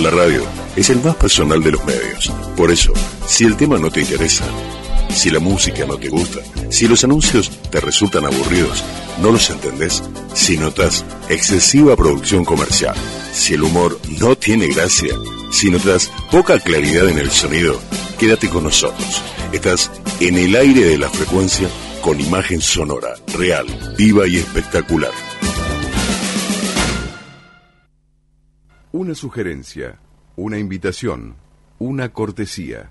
[0.00, 0.42] La radio
[0.76, 2.32] es el más personal de los medios.
[2.56, 2.90] Por eso,
[3.26, 4.46] si el tema no te interesa,
[5.10, 6.40] si la música no te gusta,
[6.70, 8.82] si los anuncios te resultan aburridos,
[9.20, 10.02] no los entendés,
[10.32, 12.94] si notas excesiva producción comercial,
[13.34, 15.14] si el humor no tiene gracia,
[15.52, 17.78] si notas poca claridad en el sonido,
[18.18, 19.20] quédate con nosotros.
[19.52, 19.90] Estás
[20.20, 21.68] en el aire de la frecuencia
[22.00, 23.66] con imagen sonora, real,
[23.98, 25.12] viva y espectacular.
[28.92, 30.00] Una sugerencia,
[30.34, 31.36] una invitación,
[31.78, 32.90] una cortesía.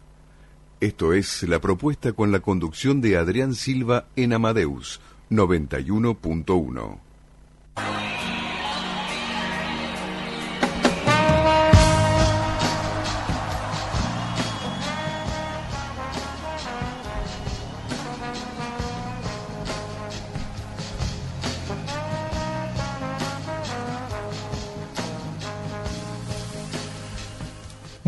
[0.80, 7.00] Esto es la propuesta con la conducción de Adrián Silva en Amadeus 91.1.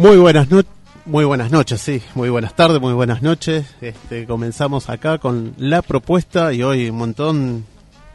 [0.02, 0.72] Muy buenas noches.
[1.06, 3.68] Muy buenas noches, sí, muy buenas tardes, muy buenas noches.
[3.82, 7.66] Este, comenzamos acá con la propuesta y hoy un montón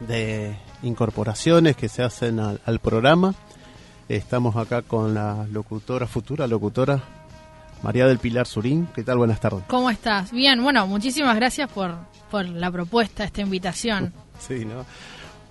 [0.01, 3.35] de incorporaciones que se hacen al, al programa.
[4.09, 7.01] Estamos acá con la locutora, futura locutora,
[7.83, 8.89] María del Pilar Surín.
[8.93, 9.19] ¿Qué tal?
[9.19, 9.63] Buenas tardes.
[9.67, 10.33] ¿Cómo estás?
[10.33, 11.95] Bien, bueno, muchísimas gracias por,
[12.29, 14.11] por la propuesta, esta invitación.
[14.39, 14.85] Sí, ¿no?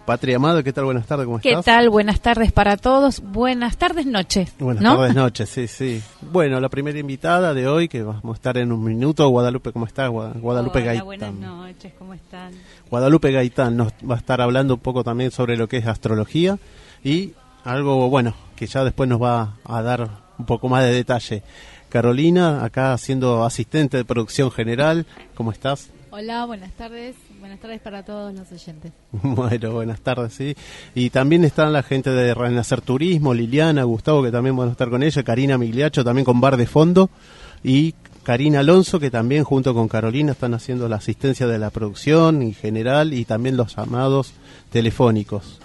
[0.07, 0.85] Patria Amado, ¿qué tal?
[0.85, 1.65] Buenas tardes, ¿cómo ¿Qué estás?
[1.65, 1.91] tal?
[1.91, 3.21] Buenas tardes para todos.
[3.21, 4.47] Buenas tardes, noche.
[4.61, 4.97] Buenas ¿no?
[4.97, 6.01] tardes, noches, sí, sí.
[6.21, 9.85] Bueno, la primera invitada de hoy, que vamos a estar en un minuto, Guadalupe, ¿cómo
[9.85, 10.09] estás?
[10.09, 11.05] Gua- Guadalupe Hola, Gaitán.
[11.07, 12.53] buenas noches, ¿cómo están?
[12.89, 16.57] Guadalupe Gaitán nos va a estar hablando un poco también sobre lo que es astrología
[17.03, 17.33] y
[17.65, 21.43] algo, bueno, que ya después nos va a dar un poco más de detalle.
[21.89, 25.05] Carolina, acá siendo asistente de producción general,
[25.35, 25.91] ¿cómo estás?
[26.11, 27.17] Hola, buenas tardes.
[27.41, 28.93] Buenas tardes para todos los oyentes.
[29.23, 30.57] Bueno, buenas tardes, sí.
[30.95, 34.91] Y también están la gente de Renacer Turismo, Liliana, Gustavo, que también van a estar
[34.91, 37.11] con ella, Karina Migliacho, también con Bar de Fondo,
[37.63, 42.43] y Karina Alonso, que también junto con Carolina están haciendo la asistencia de la producción
[42.43, 44.33] en general y también los llamados
[44.71, 45.61] telefónicos.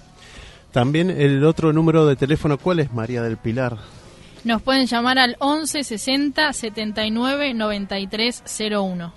[0.72, 3.78] También el otro número de teléfono, ¿cuál es María del Pilar?
[4.44, 9.14] Nos pueden llamar al 11 60 79 93 01.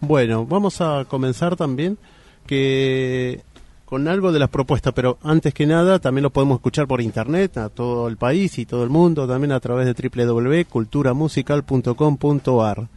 [0.00, 1.98] Bueno, vamos a comenzar también
[2.46, 3.42] que
[3.84, 7.58] con algo de las propuestas, pero antes que nada también lo podemos escuchar por internet
[7.58, 12.88] a todo el país y todo el mundo, también a través de www.culturamusical.com.ar.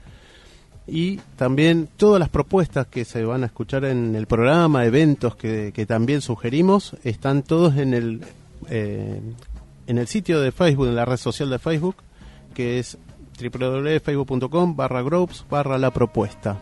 [0.85, 5.85] Y también todas las propuestas que se van a escuchar en el programa, eventos que,
[5.87, 8.21] también sugerimos, están todos en el,
[8.69, 9.21] eh,
[9.87, 11.95] en el sitio de Facebook, en la red social de Facebook,
[12.53, 12.97] que es
[13.39, 16.57] www.facebook.com barra groups barra la propuesta.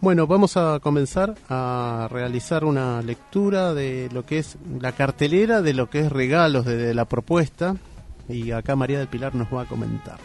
[0.00, 5.72] Bueno, vamos a comenzar a realizar una lectura de lo que es la cartelera de
[5.72, 7.76] lo que es regalos de la propuesta
[8.28, 10.18] y acá María del Pilar nos va a comentar.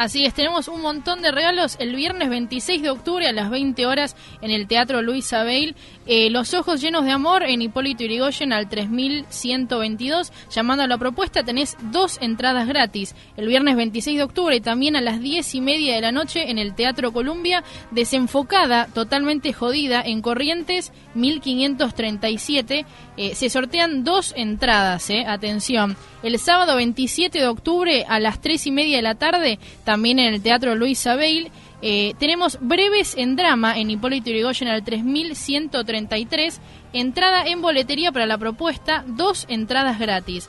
[0.00, 3.84] Así es, tenemos un montón de regalos el viernes 26 de octubre a las 20
[3.84, 5.76] horas en el Teatro Luis Abel.
[6.06, 10.32] Eh, Los ojos llenos de amor en Hipólito Yrigoyen al 3122.
[10.50, 13.14] Llamando a la propuesta tenés dos entradas gratis.
[13.36, 16.50] El viernes 26 de octubre y también a las 10 y media de la noche
[16.50, 17.62] en el Teatro Columbia.
[17.90, 22.86] Desenfocada, totalmente jodida, en Corrientes 1537.
[23.22, 25.26] Eh, se sortean dos entradas, eh.
[25.28, 25.94] atención.
[26.22, 30.32] El sábado 27 de octubre a las 3 y media de la tarde, también en
[30.32, 31.50] el Teatro Luis Abel,
[31.82, 36.62] eh, tenemos Breves en Drama en Hipólito Yrigoyen al 3133.
[36.94, 40.48] Entrada en boletería para la propuesta, dos entradas gratis.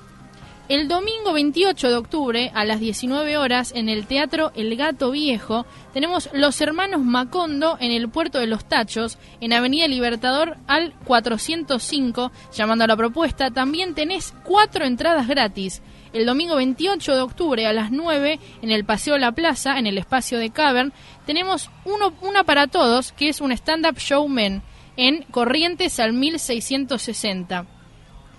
[0.71, 5.65] El domingo 28 de octubre a las 19 horas en el Teatro El Gato Viejo
[5.93, 12.31] tenemos Los Hermanos Macondo en el Puerto de los Tachos, en Avenida Libertador al 405,
[12.53, 13.51] llamando a la propuesta.
[13.51, 15.81] También tenés cuatro entradas gratis.
[16.13, 19.97] El domingo 28 de octubre a las 9 en el Paseo La Plaza, en el
[19.97, 20.93] espacio de Cavern,
[21.25, 24.63] tenemos uno, una para todos, que es un stand-up showman
[24.96, 27.66] en Corrientes al 1660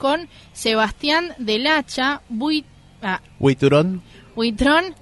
[0.03, 2.65] con Sebastián Del Hacha, Bui,
[3.03, 3.21] ah,
[4.35, 4.95] Buitrón,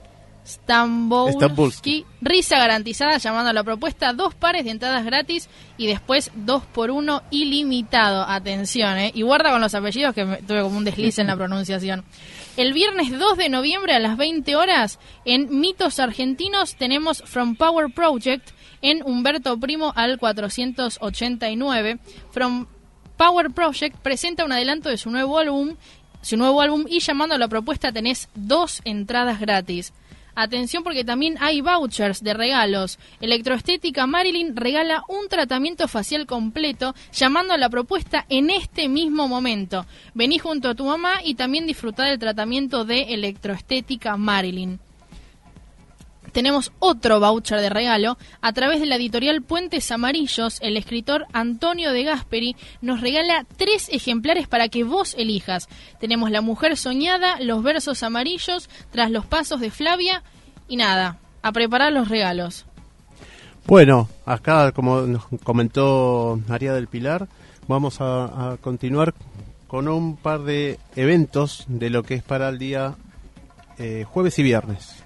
[0.45, 5.49] Stambowski, risa garantizada llamando a la propuesta, dos pares de entradas gratis
[5.79, 8.25] y después dos por uno ilimitado.
[8.29, 9.11] Atención, ¿eh?
[9.15, 12.05] Y guarda con los apellidos que me- tuve como un desliz en la pronunciación.
[12.57, 17.93] El viernes 2 de noviembre a las 20 horas en Mitos Argentinos tenemos From Power
[17.95, 18.51] Project
[18.83, 21.99] en Humberto Primo al 489.
[22.33, 22.67] From
[23.21, 25.77] Power Project presenta un adelanto de su nuevo álbum
[26.23, 29.93] su nuevo álbum y llamando a la propuesta tenés dos entradas gratis.
[30.35, 32.99] Atención porque también hay vouchers de regalos.
[33.21, 39.85] Electroestética Marilyn regala un tratamiento facial completo llamando a la propuesta en este mismo momento.
[40.15, 44.81] Vení junto a tu mamá y también disfrutar del tratamiento de Electroestética Marilyn
[46.33, 48.19] tenemos otro voucher de regalo.
[48.41, 53.89] A través de la editorial Puentes Amarillos, el escritor Antonio de Gasperi nos regala tres
[53.91, 55.69] ejemplares para que vos elijas.
[55.99, 60.23] Tenemos La Mujer Soñada, Los Versos Amarillos, Tras los Pasos de Flavia
[60.69, 62.65] y nada, a preparar los regalos.
[63.67, 67.29] Bueno, acá, como nos comentó María del Pilar,
[67.69, 69.15] vamos a, continuar
[69.69, 72.95] con un par de eventos de lo que es para el día
[73.79, 75.05] eh, jueves y viernes.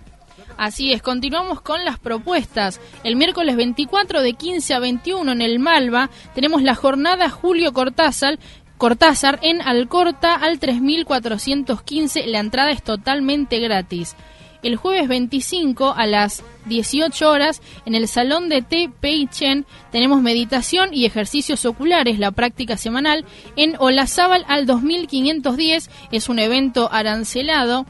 [0.56, 2.80] Así es, continuamos con las propuestas.
[3.02, 8.38] El miércoles 24 de 15 a 21 en el Malva tenemos la jornada Julio Cortázar,
[8.78, 12.26] Cortázar en Alcorta al 3415.
[12.26, 14.14] La entrada es totalmente gratis.
[14.62, 18.90] El jueves 25 a las 18 horas en el Salón de T.
[19.00, 23.26] Pei Chen tenemos meditación y ejercicios oculares, la práctica semanal.
[23.56, 27.84] En Olazábal al 2510 es un evento arancelado.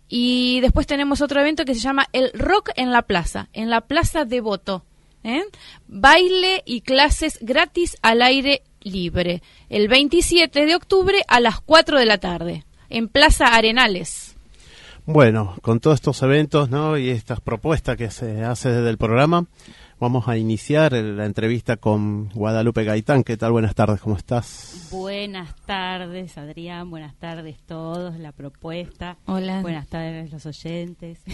[0.08, 3.82] Y después tenemos otro evento que se llama el Rock en la Plaza, en la
[3.82, 4.84] Plaza de Voto.
[5.24, 5.44] ¿eh?
[5.88, 9.42] Baile y clases gratis al aire libre.
[9.70, 14.36] El 27 de octubre a las 4 de la tarde, en Plaza Arenales.
[15.06, 16.98] Bueno, con todos estos eventos ¿no?
[16.98, 19.46] y estas propuestas que se hace desde el programa,
[20.02, 23.24] vamos a iniciar la entrevista con Guadalupe Gaitán.
[23.24, 23.52] ¿Qué tal?
[23.52, 24.88] Buenas tardes, ¿cómo estás?
[24.90, 26.90] Buenas tardes, Adrián.
[26.90, 28.18] Buenas tardes todos.
[28.18, 29.18] La propuesta.
[29.28, 29.62] Hola.
[29.62, 31.20] Buenas tardes, los oyentes.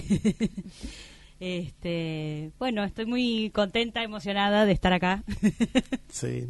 [1.40, 5.24] Este, bueno, estoy muy contenta, emocionada de estar acá.
[6.10, 6.48] sí.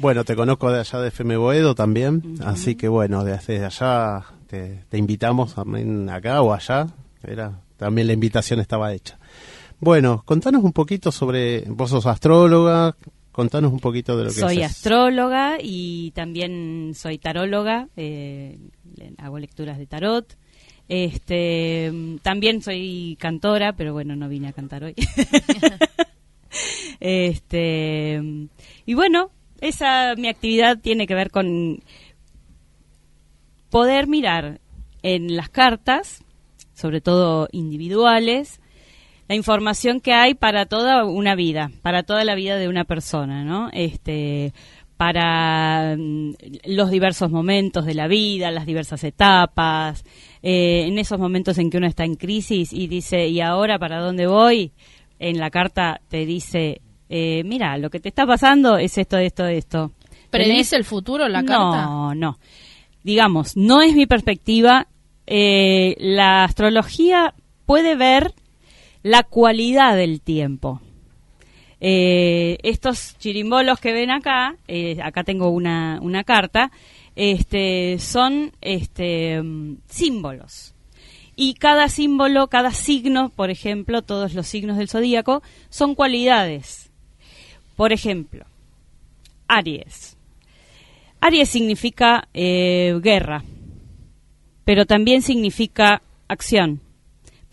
[0.00, 4.84] Bueno, te conozco de allá de FM Boedo también, así que bueno, desde allá te,
[4.94, 6.88] invitamos también acá o allá.
[7.22, 9.16] Era, también la invitación estaba hecha.
[9.80, 12.96] Bueno, contanos un poquito sobre, vos sos astróloga,
[13.30, 18.58] contanos un poquito de lo que Soy astróloga y también soy taróloga, eh,
[19.18, 20.36] hago lecturas de tarot.
[20.88, 21.92] Este,
[22.22, 24.94] también soy cantora, pero bueno, no vine a cantar hoy.
[27.00, 28.22] este,
[28.86, 29.30] y bueno,
[29.60, 31.82] esa mi actividad tiene que ver con
[33.68, 34.60] poder mirar
[35.02, 36.24] en las cartas,
[36.72, 38.60] sobre todo individuales,
[39.28, 43.44] la información que hay para toda una vida, para toda la vida de una persona,
[43.44, 43.70] ¿no?
[43.72, 44.52] Este,
[44.96, 46.34] para mm,
[46.66, 50.04] los diversos momentos de la vida, las diversas etapas,
[50.42, 54.00] eh, en esos momentos en que uno está en crisis y dice, ¿y ahora para
[54.00, 54.72] dónde voy?
[55.18, 59.46] En la carta te dice, eh, mira, lo que te está pasando es esto, esto,
[59.46, 59.92] esto.
[60.30, 61.86] ¿Predice el futuro la carta?
[61.86, 62.38] No, no.
[63.02, 64.88] Digamos, no es mi perspectiva.
[65.26, 68.34] Eh, la astrología puede ver
[69.06, 70.80] la cualidad del tiempo.
[71.80, 76.72] Eh, estos chirimbolos que ven acá, eh, acá tengo una, una carta,
[77.14, 79.40] este, son este,
[79.86, 80.74] símbolos.
[81.36, 86.90] Y cada símbolo, cada signo, por ejemplo, todos los signos del zodíaco, son cualidades.
[87.76, 88.44] Por ejemplo,
[89.46, 90.16] Aries.
[91.20, 93.44] Aries significa eh, guerra,
[94.64, 96.80] pero también significa acción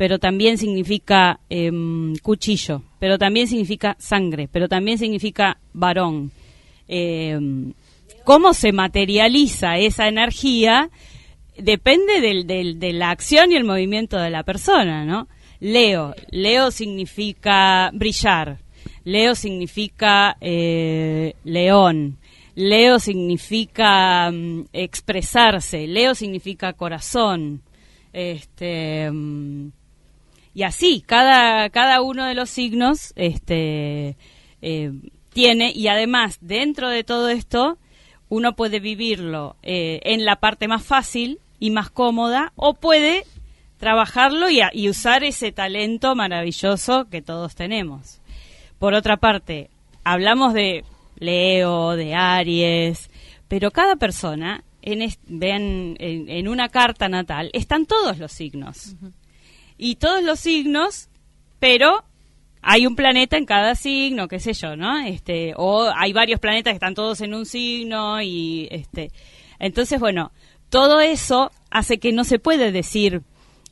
[0.03, 6.29] pero también significa em, cuchillo, pero también significa sangre, pero también significa varón.
[6.89, 7.71] Em,
[8.25, 10.89] ¿Cómo se materializa esa energía?
[11.57, 15.29] Depende de la acción y el movimiento de la persona, ¿no?
[15.61, 18.59] Leo, Leo significa brillar,
[19.05, 22.17] Leo significa eh, león,
[22.55, 27.61] Leo significa mm, expresarse, Leo significa corazón,
[28.11, 29.69] este, mm,
[30.53, 34.15] y así, cada, cada uno de los signos este,
[34.61, 34.91] eh,
[35.29, 37.77] tiene, y además, dentro de todo esto,
[38.29, 43.25] uno puede vivirlo eh, en la parte más fácil y más cómoda, o puede
[43.77, 48.21] trabajarlo y, y usar ese talento maravilloso que todos tenemos.
[48.77, 49.69] Por otra parte,
[50.03, 50.83] hablamos de
[51.17, 53.09] Leo, de Aries,
[53.47, 58.95] pero cada persona, en vean, en, una carta natal, están todos los signos
[59.77, 61.09] y todos los signos,
[61.59, 62.03] pero
[62.61, 64.99] hay un planeta en cada signo, qué sé yo, ¿no?
[64.99, 69.11] Este, o hay varios planetas que están todos en un signo y este,
[69.59, 70.31] entonces bueno,
[70.69, 73.21] todo eso hace que no se puede decir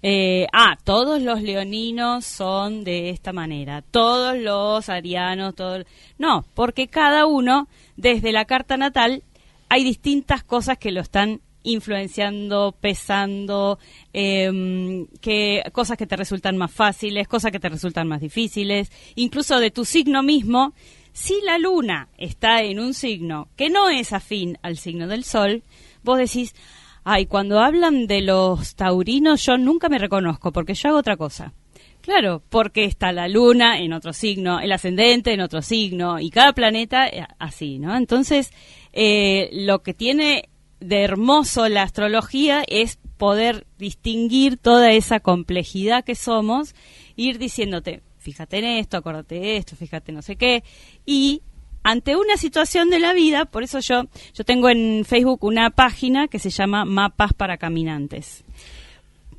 [0.03, 5.85] eh, ah, todos los leoninos son de esta manera, todos los arianos, todos...
[6.17, 7.67] No, porque cada uno,
[7.97, 9.23] desde la carta natal,
[9.69, 13.79] hay distintas cosas que lo están influenciando, pesando,
[14.13, 19.59] eh, que, cosas que te resultan más fáciles, cosas que te resultan más difíciles, incluso
[19.59, 20.73] de tu signo mismo.
[21.13, 25.63] Si la luna está en un signo que no es afín al signo del sol,
[26.03, 26.55] vos decís,
[27.03, 31.53] ay, cuando hablan de los taurinos yo nunca me reconozco porque yo hago otra cosa.
[32.01, 36.53] Claro, porque está la luna en otro signo, el ascendente en otro signo y cada
[36.53, 37.95] planeta eh, así, ¿no?
[37.95, 38.51] Entonces,
[38.91, 40.49] eh, lo que tiene
[40.81, 46.75] de hermoso la astrología es poder distinguir toda esa complejidad que somos,
[47.15, 50.63] ir diciéndote, fíjate en esto, acordate de esto, fíjate no sé qué,
[51.05, 51.43] y
[51.83, 56.27] ante una situación de la vida, por eso yo, yo tengo en Facebook una página
[56.27, 58.43] que se llama Mapas para Caminantes.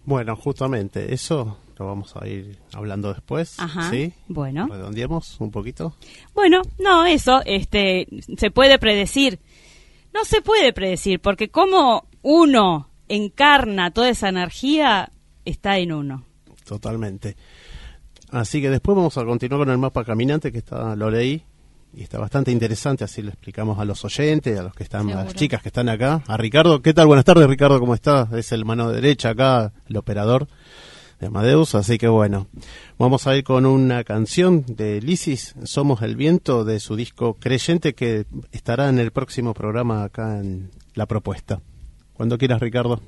[0.04, 3.58] Bueno, justamente, eso lo vamos a ir hablando después.
[3.58, 3.90] Ajá.
[3.90, 4.12] ¿Sí?
[4.28, 4.66] Bueno.
[4.68, 5.94] Redondeemos un poquito.
[6.34, 9.38] Bueno, no, eso, este, se puede predecir
[10.14, 15.11] no se puede predecir, porque como uno encarna toda esa energía,
[15.45, 16.25] está en uno.
[16.64, 17.37] Totalmente.
[18.31, 21.42] Así que después vamos a continuar con el mapa caminante que está, lo leí
[21.95, 25.25] y está bastante interesante, así lo explicamos a los oyentes, a los que están, a
[25.25, 26.23] las chicas que están acá.
[26.26, 27.07] A Ricardo, ¿qué tal?
[27.07, 28.33] Buenas tardes, Ricardo, ¿cómo estás?
[28.33, 30.49] Es el mano derecha acá, el operador
[31.22, 32.48] de Amadeus, así que bueno,
[32.98, 37.94] vamos a ir con una canción de Lisis, Somos el Viento, de su disco Creyente,
[37.94, 41.62] que estará en el próximo programa acá en La Propuesta.
[42.12, 43.00] Cuando quieras, Ricardo.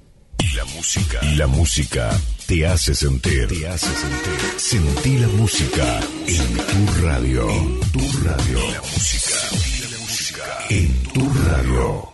[0.54, 1.20] La música.
[1.36, 2.10] La música
[2.46, 3.48] te hace sentir.
[3.48, 4.58] Te hace sentir.
[4.58, 7.50] Sentí la música en tu radio.
[7.50, 8.58] En tu radio.
[8.70, 9.36] La música.
[9.90, 10.44] La música.
[10.70, 12.13] En tu radio.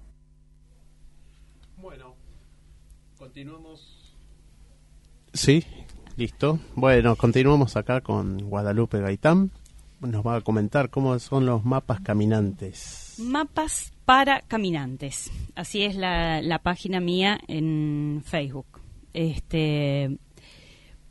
[3.31, 4.13] Continuamos.
[5.31, 5.63] Sí,
[6.17, 6.59] listo.
[6.75, 9.51] Bueno, continuamos acá con Guadalupe Gaitán.
[10.01, 13.15] Nos va a comentar cómo son los mapas caminantes.
[13.19, 15.31] Mapas para caminantes.
[15.55, 18.81] Así es la, la página mía en Facebook.
[19.13, 20.17] Este,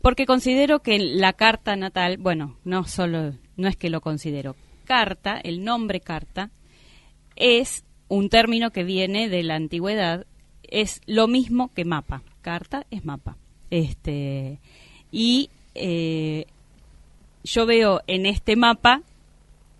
[0.03, 5.41] porque considero que la carta natal, bueno, no solo, no es que lo considero, carta,
[5.43, 6.51] el nombre carta,
[7.35, 10.27] es un término que viene de la antigüedad
[10.71, 12.23] es lo mismo que mapa.
[12.43, 13.37] Carta es mapa.
[13.71, 14.59] Este,
[15.13, 16.47] y eh,
[17.45, 19.03] yo veo en este mapa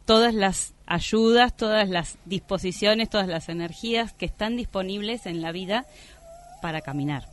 [0.05, 5.87] todas las ayudas, todas las disposiciones, todas las energías que están disponibles en la vida
[6.63, 7.29] para caminar.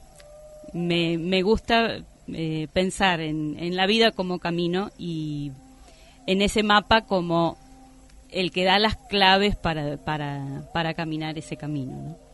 [0.73, 5.51] Me, me gusta eh, pensar en, en, la vida como camino y
[6.27, 7.57] en ese mapa como
[8.29, 11.93] el que da las claves para, para, para caminar ese camino.
[11.93, 12.26] ¿no?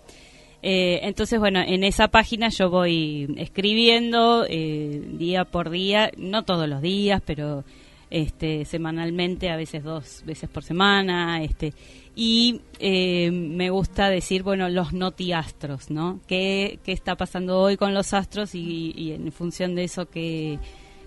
[0.66, 6.70] Eh, entonces, bueno, en esa página yo voy escribiendo eh, día por día, no todos
[6.70, 7.66] los días, pero
[8.10, 11.74] este, semanalmente, a veces dos veces por semana, este,
[12.16, 16.22] y eh, me gusta decir, bueno, los notiastros, ¿no?
[16.28, 20.60] ¿Qué, ¿Qué, está pasando hoy con los astros y, y en función de eso qué,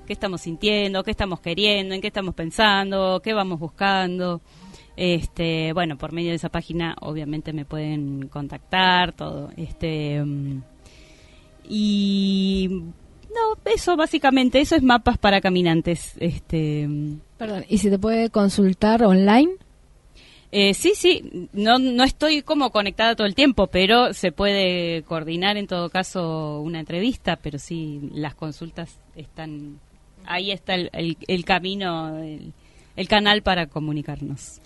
[0.07, 4.43] qué estamos sintiendo, qué estamos queriendo, en qué estamos pensando, qué vamos buscando?
[4.97, 9.51] Este, bueno, por medio de esa página obviamente me pueden contactar, todo.
[9.57, 10.63] Este mm,
[11.69, 12.69] y
[13.29, 16.15] no, eso básicamente, eso es mapas para caminantes.
[16.19, 17.21] Este mm.
[17.37, 19.57] Perdón, ¿y si te puede consultar online?
[20.53, 25.57] Eh, sí, sí, no, no estoy como conectada todo el tiempo, pero se puede coordinar
[25.57, 29.81] en todo caso una entrevista, pero sí, las consultas están,
[30.25, 32.55] ahí está el, el, camino, el,
[32.97, 34.61] el canal para comunicarnos.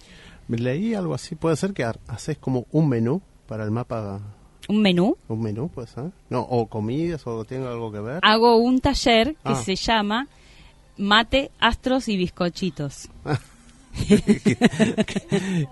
[0.48, 4.20] Leí algo así, puede ser que haces como un menú para el mapa.
[4.68, 5.16] ¿Un menú?
[5.28, 6.10] Un menú, puede ser.
[6.28, 8.20] No, o comidas, o tenga algo que ver.
[8.22, 9.54] Hago un taller que ah.
[9.56, 10.28] se llama
[10.96, 13.08] Mate, Astros y Bizcochitos.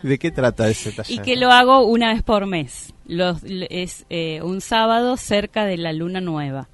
[0.03, 1.21] ¿De qué trata ese taller?
[1.21, 2.93] Y que lo hago una vez por mes.
[3.07, 6.69] Los, es eh, un sábado cerca de la luna nueva.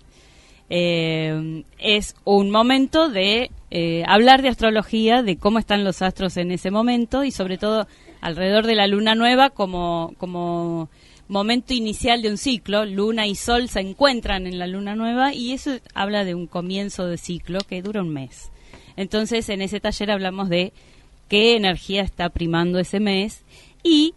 [0.70, 6.50] Eh, es un momento de eh, hablar de astrología, de cómo están los astros en
[6.50, 7.86] ese momento y sobre todo
[8.20, 10.88] alrededor de la luna nueva como, como
[11.28, 12.84] momento inicial de un ciclo.
[12.86, 17.06] Luna y Sol se encuentran en la luna nueva y eso habla de un comienzo
[17.06, 18.50] de ciclo que dura un mes.
[18.96, 20.72] Entonces en ese taller hablamos de
[21.28, 23.44] qué energía está primando ese mes
[23.82, 24.14] y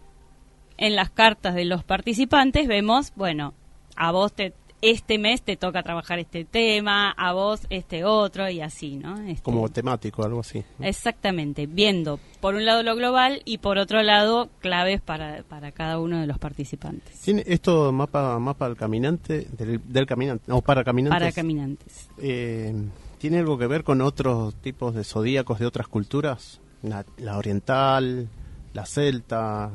[0.78, 3.54] en las cartas de los participantes vemos, bueno,
[3.96, 8.60] a vos te este mes te toca trabajar este tema, a vos este otro y
[8.60, 9.18] así, ¿no?
[9.20, 10.64] Este, Como temático, algo así.
[10.80, 15.98] Exactamente, viendo por un lado lo global y por otro lado claves para, para cada
[15.98, 17.20] uno de los participantes.
[17.20, 21.18] ¿Tiene esto mapa mapa del caminante, del, caminante, no, para caminantes?
[21.18, 22.08] Para caminantes.
[22.18, 22.74] Eh,
[23.18, 26.60] ¿Tiene algo que ver con otros tipos de zodíacos de otras culturas?
[26.82, 27.04] La,
[27.36, 28.28] oriental,
[28.72, 29.72] la celta.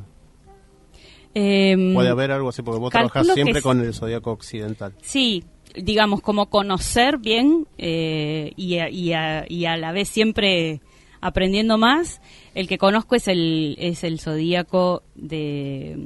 [1.34, 4.94] Em, Puede haber algo así, porque vos trabajás siempre con el zodíaco occidental.
[5.02, 5.44] Sí,
[5.74, 10.80] digamos, como conocer bien eh, y, y, a, la vez siempre
[11.20, 12.20] aprendiendo más.
[12.54, 15.98] El que conozco es el, es el zodíaco de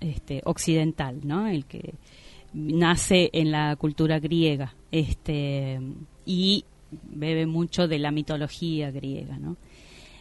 [0.00, 1.46] este, occidental, ¿no?
[1.46, 1.94] El que
[2.52, 5.80] nace en la cultura griega este,
[6.24, 6.64] y
[7.02, 9.56] bebe mucho de la mitología griega, ¿no?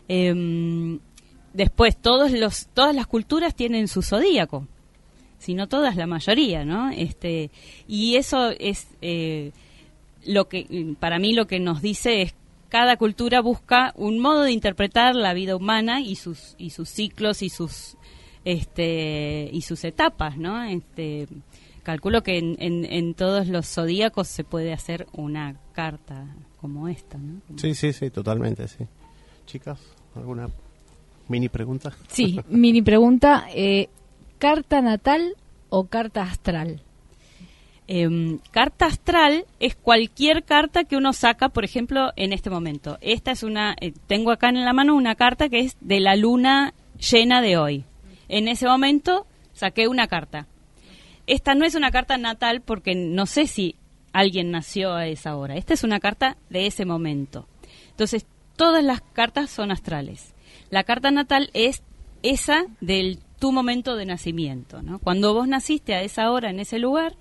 [0.08, 1.00] Em,
[1.54, 4.68] después, todos los, todas las culturas tienen su zodíaco,
[5.40, 6.90] si no todas, la mayoría, ¿no?
[6.90, 7.52] Este,
[7.88, 9.52] y eso es eh,
[10.26, 12.36] lo que, para mí, lo que nos dice es
[12.70, 17.44] cada cultura busca un modo de interpretar la vida humana y sus y sus ciclos
[17.44, 17.98] y sus
[18.46, 20.64] este y sus etapas, ¿no?
[20.64, 21.28] Este
[21.84, 26.26] calculo que en, en, todos los zodíacos se puede hacer una carta
[26.60, 27.42] como esta, ¿no?
[27.58, 28.86] Sí, sí, sí, totalmente, sí.
[29.46, 29.80] Chicas,
[30.16, 30.50] ¿alguna
[31.28, 31.92] mini pregunta?
[32.08, 33.46] Sí, mini pregunta.
[33.54, 33.90] Eh,
[34.38, 35.36] ¿Carta natal
[35.70, 36.82] o carta astral?
[37.88, 42.98] Em, carta astral es cualquier carta que uno saca, por ejemplo, en este momento.
[43.02, 46.16] Esta es una, eh, tengo acá en la mano una carta que es de la
[46.16, 47.86] luna llena de hoy.
[48.30, 50.48] En ese momento saqué una carta.
[51.28, 53.76] Esta no es una carta natal porque no sé si
[54.14, 55.56] alguien nació a esa hora.
[55.56, 57.48] Esta es una carta de ese momento.
[57.90, 60.33] Entonces, todas las cartas son astrales.
[60.74, 61.84] La carta natal es
[62.24, 64.98] esa del tu momento de nacimiento, ¿no?
[64.98, 67.14] Cuando vos naciste a esa hora en ese lugar,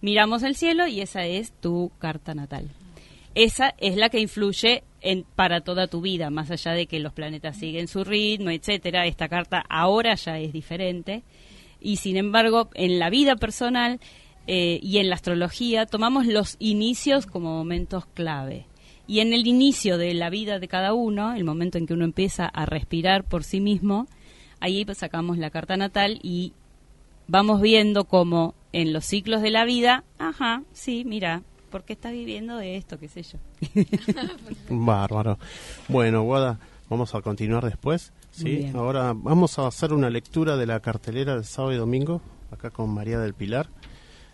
[0.00, 2.68] miramos el cielo y esa es tu carta natal.
[3.36, 7.12] Esa es la que influye en, para toda tu vida, más allá de que los
[7.12, 9.06] planetas siguen su ritmo, etcétera.
[9.06, 11.22] Esta carta ahora ya es diferente
[11.80, 14.00] y sin embargo en la vida personal
[14.48, 18.66] eh, y en la astrología tomamos los inicios como momentos clave.
[19.06, 22.04] Y en el inicio de la vida de cada uno, el momento en que uno
[22.04, 24.06] empieza a respirar por sí mismo,
[24.60, 26.52] ahí pues sacamos la carta natal y
[27.28, 32.12] vamos viendo cómo en los ciclos de la vida, ajá, sí, mira, ¿por qué estás
[32.12, 32.98] viviendo de esto?
[32.98, 33.38] ¿Qué sé yo?
[34.68, 35.38] Bárbaro.
[35.88, 38.12] Bueno, Guada, vamos a continuar después.
[38.30, 42.70] Sí, ahora vamos a hacer una lectura de la cartelera del sábado y domingo, acá
[42.70, 43.68] con María del Pilar.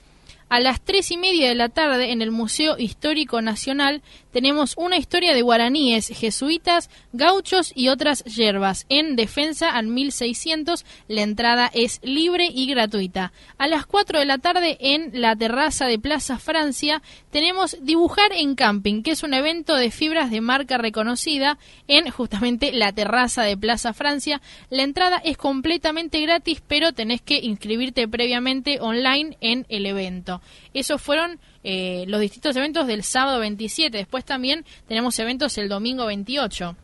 [0.48, 4.98] A las tres y media de la tarde en el Museo Histórico Nacional tenemos una
[4.98, 10.86] historia de guaraníes, jesuitas, gauchos y otras yerbas en defensa al 1600.
[11.08, 13.34] La entrada es libre y gratuita.
[13.58, 18.56] A las 4 de la tarde en la terraza de Plaza Francia tenemos Dibujar en
[18.56, 23.58] Camping, que es un evento de fibras de marca reconocida en justamente la terraza de
[23.58, 24.42] Plaza Francia.
[24.70, 30.42] La entrada es completamente gratis, pero tenés que inscribirte previamente online en el evento.
[30.74, 33.98] Esos fueron eh, los distintos eventos del sábado 27.
[33.98, 36.76] Después también tenemos eventos el domingo 28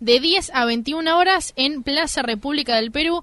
[0.00, 3.22] de 10 a 21 horas en Plaza República del Perú.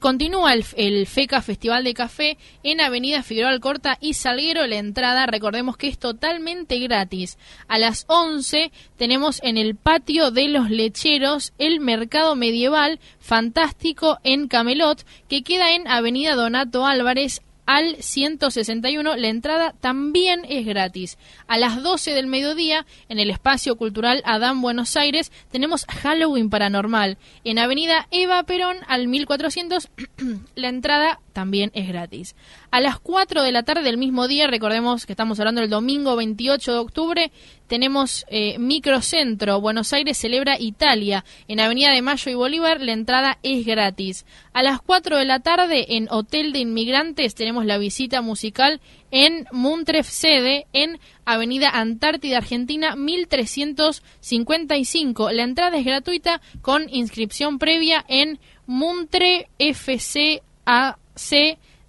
[0.00, 4.66] continúa el, FECA Festival de Café en Avenida Figueroa Alcorta y Salguero.
[4.66, 7.38] La entrada, recordemos que es totalmente gratis.
[7.68, 14.48] A las 11 tenemos en el patio de los lecheros el mercado medieval fantástico en
[14.48, 19.16] Camelot, que queda en Avenida Donato Álvarez al 161.
[19.16, 21.18] La entrada también es gratis.
[21.46, 27.18] A las 12 del mediodía, en el espacio cultural Adán Buenos Aires, tenemos Halloween Paranormal.
[27.44, 29.88] En Avenida Eva Perón al 1400,
[30.54, 32.34] la entrada también es gratis.
[32.70, 36.16] A las 4 de la tarde del mismo día, recordemos que estamos hablando del domingo
[36.16, 37.32] 28 de octubre,
[37.66, 41.24] tenemos eh, Microcentro, Buenos Aires celebra Italia.
[41.48, 44.24] En Avenida de Mayo y Bolívar la entrada es gratis.
[44.52, 49.48] A las 4 de la tarde en Hotel de Inmigrantes tenemos la visita musical en
[49.52, 55.30] Muntref sede en Avenida Antártida Argentina 1355.
[55.32, 60.98] La entrada es gratuita con inscripción previa en Muntre FCAC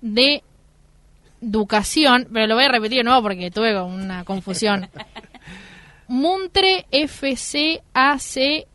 [0.02, 0.44] de
[1.40, 4.90] Educación, pero lo voy a repetir de nuevo porque tuve una confusión.
[6.08, 8.68] Muntre FCACE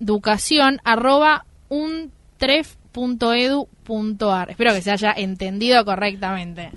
[0.00, 4.50] Educación arroba untref.edu.ar.
[4.50, 6.72] Espero que se haya entendido correctamente.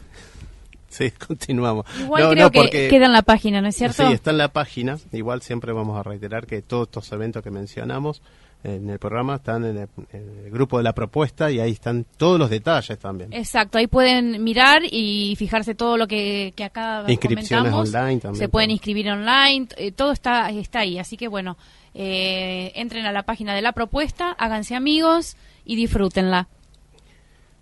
[0.90, 1.88] Sí, continuamos.
[2.00, 4.08] Igual creo que queda en la página, ¿no es cierto?
[4.08, 5.00] Sí, está en la página.
[5.12, 8.22] Igual siempre vamos a reiterar que todos estos eventos que mencionamos
[8.64, 12.50] en el programa están en el, grupo de la propuesta y ahí están todos los
[12.50, 13.34] detalles también.
[13.34, 18.40] Exacto, ahí pueden mirar y fijarse todo lo que, que acá Inscripciones online también.
[18.40, 20.98] Se pueden inscribir online, eh, todo está, está ahí.
[20.98, 21.58] Así que bueno,
[21.94, 26.48] eh, entren a la página de la propuesta, háganse amigos y disfrútenla.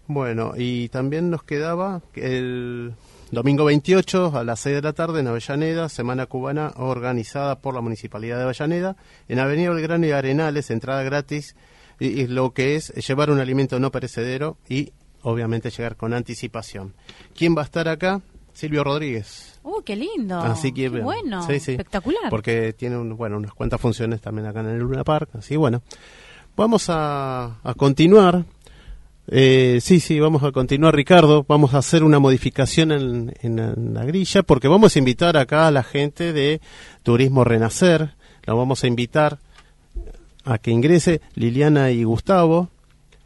[0.08, 2.94] Bueno, y también nos quedaba el
[3.32, 7.80] Domingo 28 a las 6 de la tarde en Avellaneda, Semana Cubana organizada por la
[7.80, 8.98] Municipalidad de Avellaneda,
[9.30, 11.56] en Avenida Belgrano y Arenales, entrada gratis,
[11.98, 14.92] y, lo que es llevar un alimento no perecedero y
[15.22, 16.94] obviamente llegar con anticipación.
[17.34, 18.20] ¿Quién va a estar acá?
[18.52, 19.62] Silvio Rodríguez.
[19.64, 20.38] ¡Uh, qué lindo!
[20.38, 22.30] Así que, bueno, espectacular.
[22.30, 25.82] Porque tiene bueno, unas cuantas funciones también acá en el Luna Park, así bueno.
[26.58, 28.44] Vamos a, a continuar
[29.34, 31.46] eh, sí, sí, vamos a continuar, Ricardo.
[31.48, 35.84] Vamos a hacer una modificación en, la grilla porque vamos a invitar acá a la
[35.84, 36.60] gente de
[37.02, 38.14] Turismo Renacer.
[38.44, 39.40] La vamos a invitar
[40.44, 42.70] a que ingrese Liliana y Gustavo.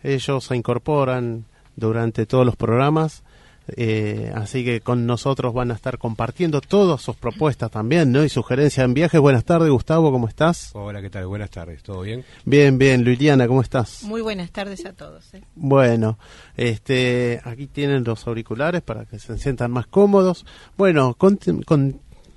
[0.04, 3.24] Ellos se incorporan durante todos los programas
[3.68, 8.24] eh, así que con nosotros van a estar compartiendo todas sus propuestas también, ¿no?
[8.24, 9.20] Y sugerencias en viajes.
[9.20, 10.70] Buenas tardes, Gustavo, ¿cómo estás?
[10.74, 11.26] Hola, ¿qué tal?
[11.26, 12.24] Buenas tardes, ¿todo bien?
[12.46, 13.04] Bien, bien.
[13.04, 14.04] Liliana, ¿cómo estás?
[14.04, 15.34] Muy buenas tardes a todos.
[15.34, 15.42] ¿eh?
[15.56, 16.20] Bueno,
[16.56, 20.46] este, aquí tienen los auriculares para que se sientan más cómodos.
[20.78, 21.40] Bueno, con,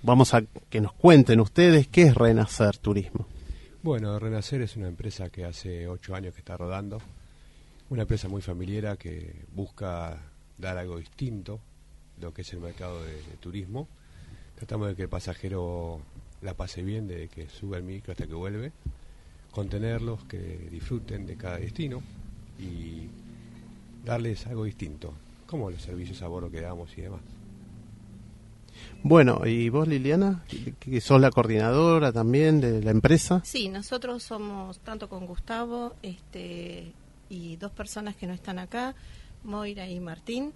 [0.02, 3.26] vamos a que nos cuenten ustedes qué es Renacer Turismo.
[3.82, 7.00] Bueno, Renacer es una empresa que hace ocho años que está rodando.
[7.90, 10.18] Una empresa muy familiar que busca
[10.58, 11.60] dar algo distinto,
[12.20, 13.88] lo que es el mercado de, turismo.
[14.56, 16.00] Tratamos de que el pasajero
[16.42, 18.72] la pase bien desde que sube al micro hasta que vuelve,
[19.50, 20.38] contenerlos, que
[20.70, 22.02] disfruten de cada destino
[22.58, 23.08] y
[24.04, 25.14] darles algo distinto,
[25.46, 27.20] como los servicios a bordo que damos y demás.
[29.02, 30.44] Bueno, ¿y vos Liliana,
[30.80, 33.42] que sos la coordinadora también de la empresa?
[33.44, 36.92] Sí, nosotros somos tanto con Gustavo este,
[37.28, 38.94] y dos personas que no están acá,
[39.44, 40.52] Moira y Martín.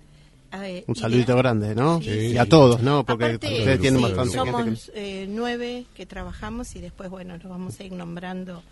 [0.86, 2.00] un saludito grande, ¿no?
[2.00, 3.04] Y a todos, ¿no?
[3.04, 7.84] Porque ustedes tienen bastante Somos eh, nueve que trabajamos y después, bueno, los vamos a
[7.84, 8.62] ir nombrando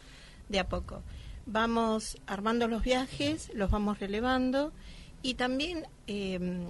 [0.49, 1.03] de a poco.
[1.47, 4.73] Vamos armando los viajes, los vamos relevando
[5.23, 6.67] y también em,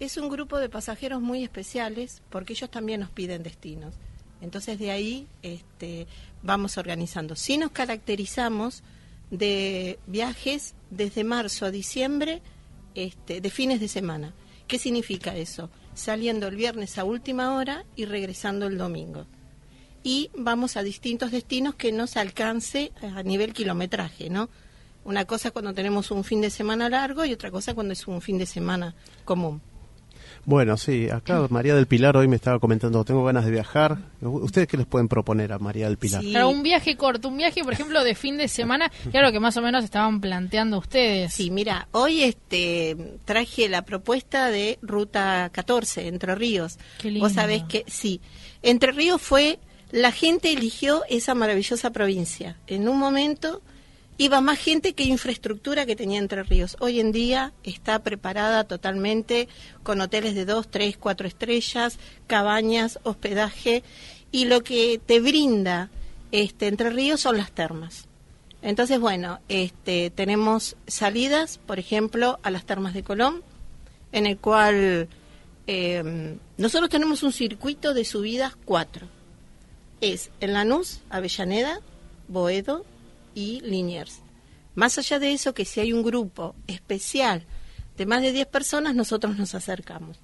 [0.00, 3.94] es un grupo de pasajeros muy especiales porque ellos también nos piden destinos.
[4.40, 6.06] Entonces de ahí este,
[6.42, 7.36] vamos organizando.
[7.36, 8.82] Si nos caracterizamos
[9.30, 12.42] de viajes desde marzo a diciembre
[12.94, 14.34] este, de fines de semana.
[14.66, 15.70] ¿Qué significa eso?
[15.94, 19.26] Saliendo el viernes a última hora y regresando el domingo.
[20.02, 24.48] Y vamos a distintos destinos que nos alcance a nivel kilometraje, ¿no?
[25.04, 28.20] Una cosa cuando tenemos un fin de semana largo y otra cosa cuando es un
[28.20, 29.60] fin de semana común.
[30.44, 33.98] Bueno, sí, acá María del Pilar hoy me estaba comentando, tengo ganas de viajar.
[34.20, 36.22] ¿Ustedes qué les pueden proponer a María del Pilar?
[36.46, 39.62] un viaje corto, un viaje, por ejemplo, de fin de semana, claro que más o
[39.62, 41.32] menos estaban planteando ustedes.
[41.32, 46.78] Sí, mira, hoy este traje la propuesta de Ruta 14, Entre Ríos.
[46.98, 48.20] Qué Vos sabés que, sí,
[48.62, 49.60] Entre Ríos fue,
[49.92, 52.56] la gente eligió esa maravillosa provincia.
[52.66, 53.62] En un momento
[54.22, 56.76] iba más gente que infraestructura que tenía Entre Ríos.
[56.78, 59.48] Hoy en día está preparada totalmente
[59.82, 63.82] con hoteles de dos, tres, cuatro estrellas, cabañas, hospedaje
[64.30, 65.90] y lo que te brinda
[66.30, 68.06] este Entre Ríos son las termas.
[68.62, 73.42] Entonces, bueno, este, tenemos salidas, por ejemplo, a las termas de Colón,
[74.12, 75.08] en el cual
[75.66, 79.08] em, nosotros tenemos un circuito de subidas cuatro.
[80.00, 81.80] Es en Lanús, Avellaneda,
[82.28, 82.84] Boedo,
[83.34, 84.20] y Liniers.
[84.74, 87.44] Más allá de eso, que si hay un grupo especial
[87.96, 90.18] de más de 10 personas, nosotros nos acercamos.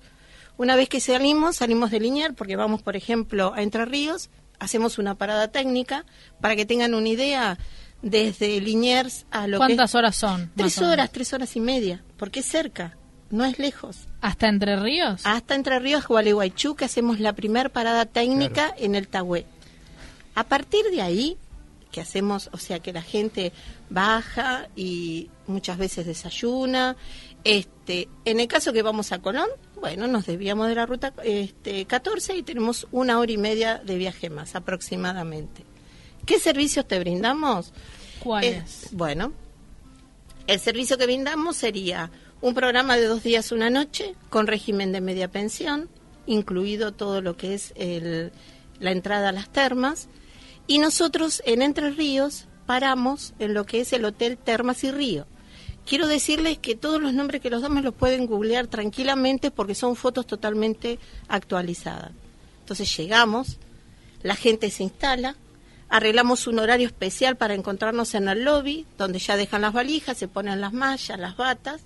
[0.56, 4.98] Una vez que salimos, salimos de Linier, porque vamos, por ejemplo, a Entre Ríos, hacemos
[4.98, 6.04] una parada técnica
[6.40, 7.58] para que tengan una idea
[8.02, 10.50] desde Liniers a lo ¿Cuántas horas son?
[10.56, 12.96] Tres horas, tres horas y media, porque es cerca,
[13.30, 14.08] no es lejos.
[14.20, 15.22] ¿Hasta Entre Ríos?
[15.24, 19.46] Hasta Entre Ríos, Gualeguaychú, que hacemos la primera parada técnica en el Tahué.
[20.34, 21.36] A partir de ahí,
[21.90, 23.52] que hacemos, o sea, que la gente
[23.90, 26.96] baja y muchas veces desayuna.
[27.44, 29.48] Este, en el caso que vamos a Colón,
[29.80, 33.96] bueno, nos desviamos de la ruta este, 14 y tenemos una hora y media de
[33.96, 35.64] viaje más aproximadamente.
[36.26, 37.72] ¿Qué servicios te brindamos?
[38.20, 38.88] ¿Cuáles?
[38.92, 39.32] bueno,
[40.46, 45.00] el servicio que brindamos sería un programa de dos días, una noche, con régimen de
[45.00, 45.88] media pensión,
[46.26, 48.32] incluido todo lo que es el,
[48.80, 50.08] la entrada a las termas.
[50.68, 55.26] Y nosotros en Entre Ríos paramos en lo que es el Hotel Termas y Río.
[55.86, 59.96] Quiero decirles que todos los nombres que los damos los pueden googlear tranquilamente porque son
[59.96, 62.12] fotos totalmente actualizadas.
[62.60, 63.56] Entonces llegamos,
[64.22, 65.36] la gente se instala,
[65.88, 70.28] arreglamos un horario especial para encontrarnos en el lobby, donde ya dejan las valijas, se
[70.28, 71.80] ponen las mallas, las batas,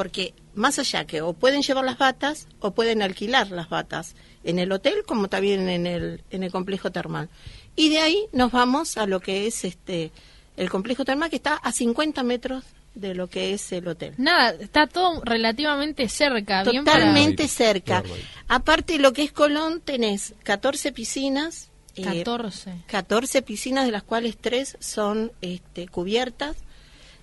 [0.00, 4.58] porque más allá que o pueden llevar las batas o pueden alquilar las batas en
[4.58, 7.28] el hotel como también en el, en el complejo termal.
[7.76, 10.10] Y de ahí nos vamos a lo que es este
[10.56, 14.14] el complejo termal que está a 50 metros de lo que es el hotel.
[14.16, 16.64] Nada, está todo relativamente cerca.
[16.64, 18.02] Totalmente cerca.
[18.48, 21.68] Aparte, lo que es Colón, tenés 14 piscinas.
[22.02, 22.70] 14.
[22.70, 26.56] Eh, 14 piscinas, de las cuales tres son este, cubiertas.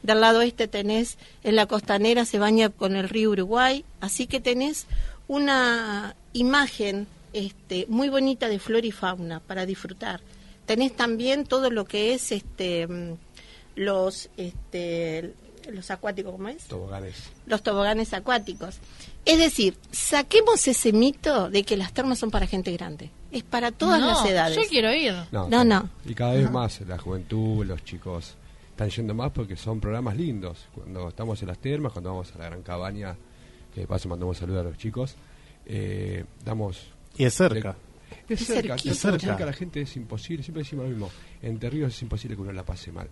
[0.08, 3.84] Del lado este tenés, en la costanera se baña con el río Uruguay.
[4.00, 4.88] Así que tenés
[5.28, 10.22] una imagen este, muy bonita de flora y fauna para disfrutar.
[10.65, 13.15] Tenés también todo lo que es este mm,
[13.76, 15.34] los este
[15.70, 16.63] los acuáticos, ¿cómo es?
[16.67, 17.15] Toboganes.
[17.46, 18.78] Los toboganes acuáticos.
[19.26, 23.12] Es decir, saquemos ese mito de que las termas son para gente grande.
[23.34, 24.56] Es para todas las edades.
[24.56, 25.13] Yo quiero ir.
[25.34, 25.89] No, no.
[26.06, 28.38] Y cada vez más la juventud, los chicos
[28.78, 30.68] están yendo más porque son programas lindos.
[30.72, 33.18] Cuando estamos en las termas, cuando vamos a la gran cabaña,
[33.74, 35.16] que de paso mandamos saludos a los chicos,
[35.66, 36.94] eh, damos...
[37.18, 37.76] Y es cerca.
[38.30, 39.46] es, cerca, es cerca.
[39.46, 41.10] La gente es imposible, siempre decimos lo mismo.
[41.42, 43.10] En Ríos es imposible que uno la pase mal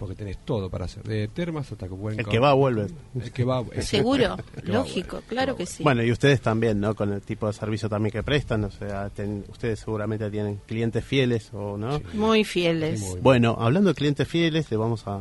[0.00, 2.22] porque tenés todo para hacer, de termas hasta Cuenca.
[2.22, 2.86] El que va vuelve.
[3.14, 5.82] El que va, Seguro, lógico, claro que sí.
[5.82, 6.94] Bueno, y ustedes también, ¿no?
[6.94, 9.10] Con el tipo de servicio también que prestan, o sea,
[9.48, 12.00] ustedes seguramente tienen clientes fieles o no.
[12.14, 13.18] muy fieles.
[13.20, 15.20] bueno, hablando de clientes fieles, le vamos a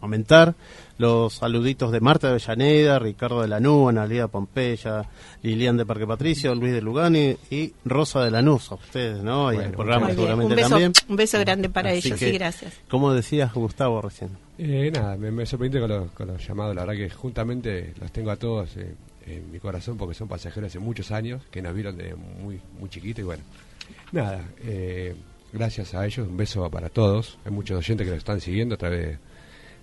[0.00, 0.54] aumentar
[0.98, 5.08] los saluditos de Marta de Avellaneda, Ricardo de Lanús, Analia Pompeya,
[5.42, 9.52] Lilian de Parque Patricio, Luis de Lugani y Rosa de Lanús, a ustedes, ¿no?
[9.52, 10.92] y el programa seguramente un beso, también.
[11.08, 12.74] Un beso grande para ellos, sí, gracias.
[12.88, 14.30] ¿Cómo decías, Gustavo, recién?
[14.58, 18.12] Eh, nada, me, me sorprende con los, con los, llamados, la verdad que juntamente los
[18.12, 18.94] tengo a todos eh,
[19.26, 22.90] en mi corazón porque son pasajeros hace muchos años, que nos vieron de muy, muy
[22.90, 23.42] chiquito y bueno,
[24.12, 25.14] nada, eh,
[25.50, 28.78] gracias a ellos, un beso para todos, hay muchos oyentes que nos están siguiendo a
[28.78, 29.18] través de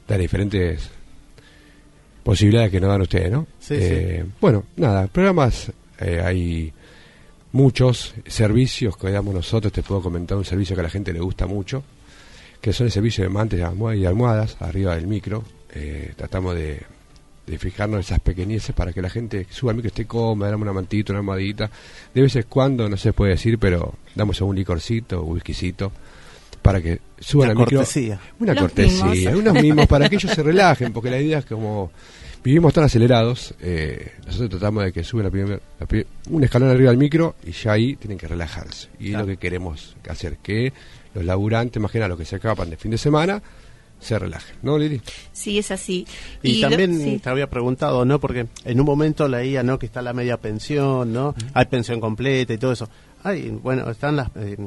[0.08, 0.90] las diferentes
[2.24, 3.48] posibilidades que nos dan ustedes, ¿no?
[3.70, 6.74] Eh, bueno, nada, programas eh, hay
[7.54, 11.20] muchos servicios que damos nosotros, te puedo comentar un servicio que a la gente le
[11.20, 11.84] gusta mucho,
[12.62, 15.44] que son el servicio de mantes y almohadas arriba del micro.
[15.74, 16.82] Eh, tratamos de,
[17.58, 20.74] fijarnos en esas pequeñeces para que la gente suba al micro, esté cómoda, damos una
[20.74, 21.72] mantita, una almohadita.
[22.14, 25.92] De vez en cuando, no se puede decir, pero damos un licorcito, un whiskycito
[26.68, 28.20] para que suban una cortesía.
[28.42, 31.92] Una cortesía, unos mimos para que ellos se relajen, porque la idea es que como
[32.44, 35.62] vivimos tan acelerados, eh, nosotros tratamos de que suban la primer,
[36.30, 38.90] un escalón arriba del micro y ya ahí tienen que relajarse.
[39.00, 40.74] Y es lo que queremos hacer, que
[41.14, 43.42] los laburantes, más que nada los que se acaban de fin de semana,
[44.00, 45.02] se relajen, ¿no, Lili?
[45.32, 46.06] Sí, es así.
[46.44, 48.20] Y, también te había preguntado, ¿no?
[48.20, 49.80] Porque en un momento leía, ¿no?
[49.80, 51.34] Que está la media pensión, ¿no?
[51.54, 52.90] Hay pensión completa y todo eso.
[53.24, 54.58] Hay, bueno, están las, eh,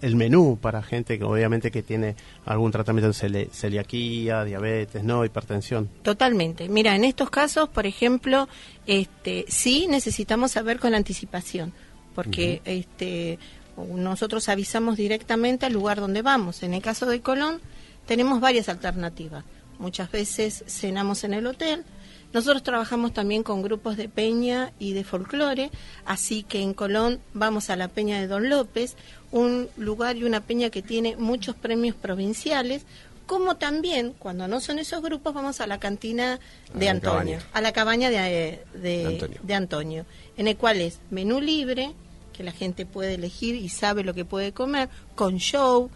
[0.00, 5.24] el menú para gente que obviamente que tiene algún tratamiento de celiaquía, diabetes, ¿no?
[5.24, 5.88] Hipertensión.
[6.02, 6.68] Totalmente.
[6.68, 8.48] Mira, en estos casos, por ejemplo,
[8.86, 11.72] este, sí necesitamos saber con anticipación,
[12.14, 13.38] porque este,
[13.76, 16.62] nosotros avisamos directamente al lugar donde vamos.
[16.62, 17.60] En el caso de Colón,
[18.06, 19.44] tenemos varias alternativas.
[19.78, 21.84] Muchas veces cenamos en el hotel.
[22.32, 25.70] Nosotros trabajamos también con grupos de peña y de folclore,
[26.04, 28.94] así que en Colón vamos a la Peña de Don López,
[29.32, 32.86] un lugar y una peña que tiene muchos premios provinciales,
[33.26, 36.40] como también, cuando no son esos grupos, vamos a la cantina
[36.74, 40.04] de Antonio, a la cabaña de, de, Antonio.
[40.36, 41.92] en el cual es menú libre,
[42.32, 45.90] que la gente puede elegir y sabe lo que puede comer, con show,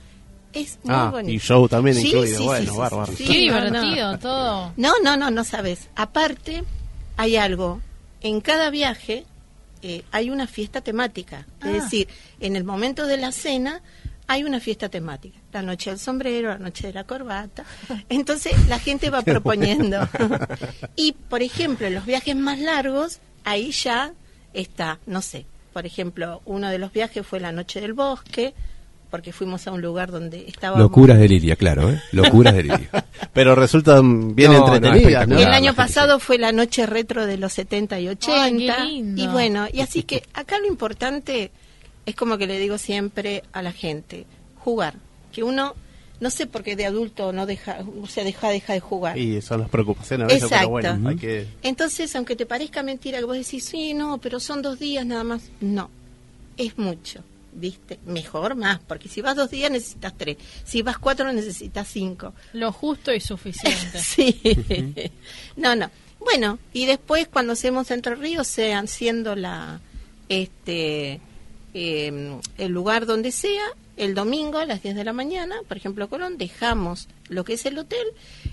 [0.55, 1.33] es muy ah, bonito.
[1.33, 2.45] Y show también incluido.
[2.45, 3.13] bueno, bárbaro.
[3.17, 4.73] Qué divertido todo.
[4.77, 5.89] No, no, no, no sabes.
[5.97, 6.65] Aparte,
[7.17, 7.81] hay algo.
[8.21, 9.25] En cada viaje
[9.83, 11.47] eh, hay una fiesta temática.
[11.61, 11.69] Es Ah.
[11.73, 12.09] decir,
[12.41, 13.83] en el momento de la cena
[14.27, 15.39] hay una fiesta temática.
[15.53, 17.65] La noche del sombrero, la noche de la corbata.
[18.09, 20.09] Entonces la gente va proponiendo.
[20.97, 24.13] y, por ejemplo, en los viajes más largos, ahí ya
[24.55, 25.45] está, no sé.
[25.75, 28.55] Por ejemplo, uno de los viajes fue la noche del bosque,
[29.15, 30.77] porque fuimos a un lugar donde estaba...
[30.77, 32.03] Locuras de Liria, claro, ¿eh?
[32.11, 32.91] Locuras de Liria.
[33.33, 35.37] Pero resultan bien No, no, entretenidas, ¿no?
[35.37, 35.41] espectacular.
[35.49, 38.43] El año pasado fue la noche retro de los 70 y 80.
[38.43, 39.23] Ay, qué lindo.
[39.23, 41.53] Y bueno, y así que acá lo importante
[42.07, 44.27] es como que le digo siempre a la gente,
[44.59, 44.95] jugar.
[45.31, 45.77] Que uno,
[46.19, 49.17] no sé por qué de adulto no deja, o sea, deja, deja de jugar.
[49.17, 50.75] Y son las preocupaciones a veces, Exacto.
[50.75, 51.47] pero bueno, hay que...
[51.63, 55.23] Entonces, aunque te parezca mentira que vos decís, sí, no, pero son dos días nada
[55.23, 55.53] más.
[55.61, 55.89] No,
[56.57, 57.23] es mucho,
[57.55, 57.99] ¿viste?
[58.05, 60.37] Mejor más, porque si vas dos días necesitas tres.
[60.65, 62.35] Si vas cuatro necesitas cinco.
[62.53, 63.99] Lo justo y suficiente.
[64.05, 64.41] Sí.
[65.57, 65.91] no, no.
[66.21, 69.81] Bueno, y después cuando hacemos Entre Ríos, sean siendo la
[70.29, 71.21] este
[71.75, 73.65] eh, el lugar donde sea,
[73.97, 77.67] el domingo a las 10 de la mañana, por ejemplo, Colón, dejamos lo que es
[77.67, 78.07] el hotel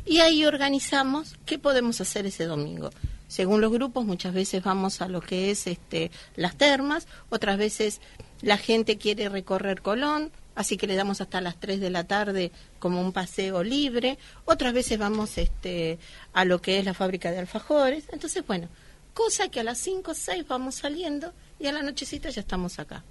[0.05, 2.91] y ahí organizamos qué podemos hacer ese domingo.
[3.31, 8.01] Según los grupos, muchas veces vamos a lo que es este las termas, otras veces
[8.41, 12.51] la gente quiere recorrer Colón, así que le damos hasta las 3 de la tarde
[12.77, 15.97] como un paseo libre, otras veces vamos este
[16.33, 18.67] a lo que es la fábrica de alfajores, entonces bueno,
[19.13, 22.79] cosa que a las 5 o 6 vamos saliendo y a la nochecita ya estamos
[22.79, 23.01] acá.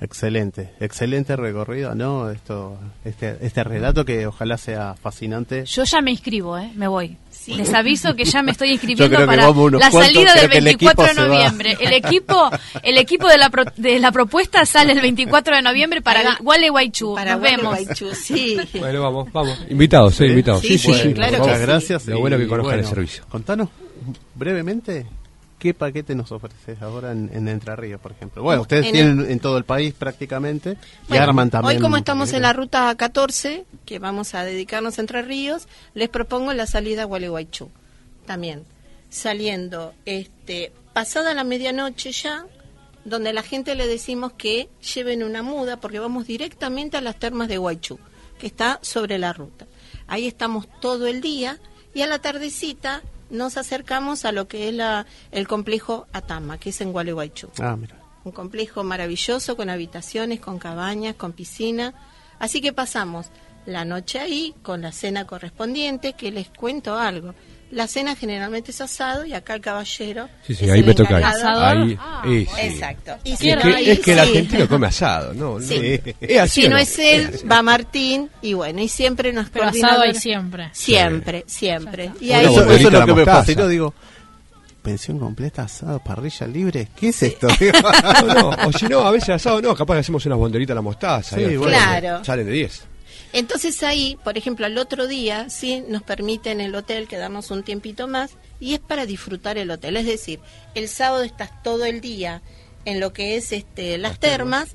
[0.00, 2.30] Excelente, excelente recorrido, ¿no?
[2.30, 5.64] Esto, este, este relato que ojalá sea fascinante.
[5.64, 6.70] Yo ya me inscribo, ¿eh?
[6.74, 7.16] Me voy.
[7.48, 11.14] Les aviso que ya me estoy inscribiendo para la salida del que el 24 de
[11.14, 11.76] noviembre.
[11.80, 12.50] El equipo,
[12.82, 16.36] el equipo de la, pro- de la propuesta sale el 24 de noviembre para.
[16.40, 17.14] Gualeguaychú.
[17.14, 17.78] Para Nos vemos.
[18.14, 18.56] Sí.
[18.78, 19.58] Bueno, vamos, vamos.
[19.70, 20.60] Invitados, sí, invitados.
[20.60, 21.62] Sí, sí, Bueno, claro muchas sí.
[21.66, 22.06] gracias.
[22.06, 23.24] Lo bueno que conozcan el servicio.
[23.28, 23.68] Contanos
[24.34, 25.06] brevemente
[25.58, 28.42] qué paquete nos ofreces ahora en, en Entre Ríos, por ejemplo.
[28.42, 31.76] Bueno, ustedes En tienen en todo el país prácticamente y Bueno, arman también.
[31.76, 36.08] Hoy como estamos en la ruta 14, que vamos a dedicarnos a Entre Ríos, les
[36.08, 37.70] propongo la salida a Gualeguaychú.
[38.26, 38.64] También
[39.08, 42.46] saliendo este pasada la medianoche ya,
[43.04, 47.48] donde la gente le decimos que lleven una muda porque vamos directamente a las termas
[47.48, 47.98] de Guaychú,
[48.38, 49.66] que está sobre la ruta.
[50.06, 51.58] Ahí estamos todo el día
[51.94, 56.70] y a la tardecita nos acercamos a lo que es la, el complejo Atama, que
[56.70, 57.96] es en Gualeguaychú Ah, mira.
[58.24, 61.94] un complejo maravilloso con habitaciones, con cabañas, con piscina.
[62.38, 63.26] Así que pasamos
[63.66, 67.34] la noche ahí con la cena correspondiente, que les cuento algo.
[67.72, 70.28] La cena generalmente es asado y acá el caballero.
[70.46, 71.16] Sí, sí, es ahí el me toca.
[71.16, 72.60] Ahí, Ah, ahí sí.
[72.60, 73.16] Exacto.
[73.24, 75.58] Y Es si no, que, ahí es que el argentino come asado, ¿no?
[75.58, 75.58] no.
[75.58, 76.80] Es así Si no no?
[76.80, 80.68] es él, va Martín y bueno, y siempre nos Pero asado hay siempre.
[80.72, 82.12] Siempre, siempre.
[82.20, 83.92] Y ahí, Eso, eso es lo la que me fascinó, digo.
[84.82, 86.88] Pensión completa, asado, parrilla libre.
[86.94, 87.48] ¿Qué es esto?
[88.26, 90.76] No, no, o si no, a veces asado no, capaz que hacemos unas bonderitas a
[90.76, 91.34] la mostaza.
[91.36, 91.76] Sí, bueno.
[91.76, 92.24] Claro.
[92.24, 92.82] Salen de 10.
[93.32, 97.62] Entonces ahí, por ejemplo, al otro día, sí, nos permite en el hotel quedarnos un
[97.62, 99.96] tiempito más y es para disfrutar el hotel.
[99.96, 100.40] Es decir,
[100.74, 102.42] el sábado estás todo el día
[102.84, 104.70] en lo que es este, las termas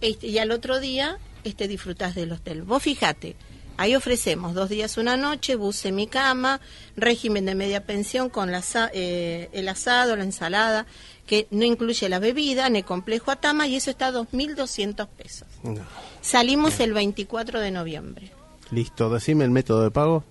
[0.00, 2.62] este, y al otro día este, disfrutas del hotel.
[2.62, 3.36] Vos fijate,
[3.76, 6.60] ahí ofrecemos dos días, una noche, bus mi cama,
[6.96, 8.62] régimen de media pensión con la,
[8.92, 10.86] eh, el asado, la ensalada,
[11.26, 15.48] que no incluye la bebida, en el complejo Atama y eso está a 2.200 pesos.
[15.62, 15.80] No.
[16.20, 18.30] Salimos el 24 de noviembre.
[18.70, 20.24] Listo, decime el método de pago.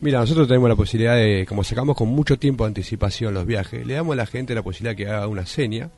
[0.00, 3.86] Mira, nosotros tenemos la posibilidad de, como sacamos con mucho tiempo de anticipación los viajes,
[3.86, 5.90] le damos a la gente la posibilidad que haga una seña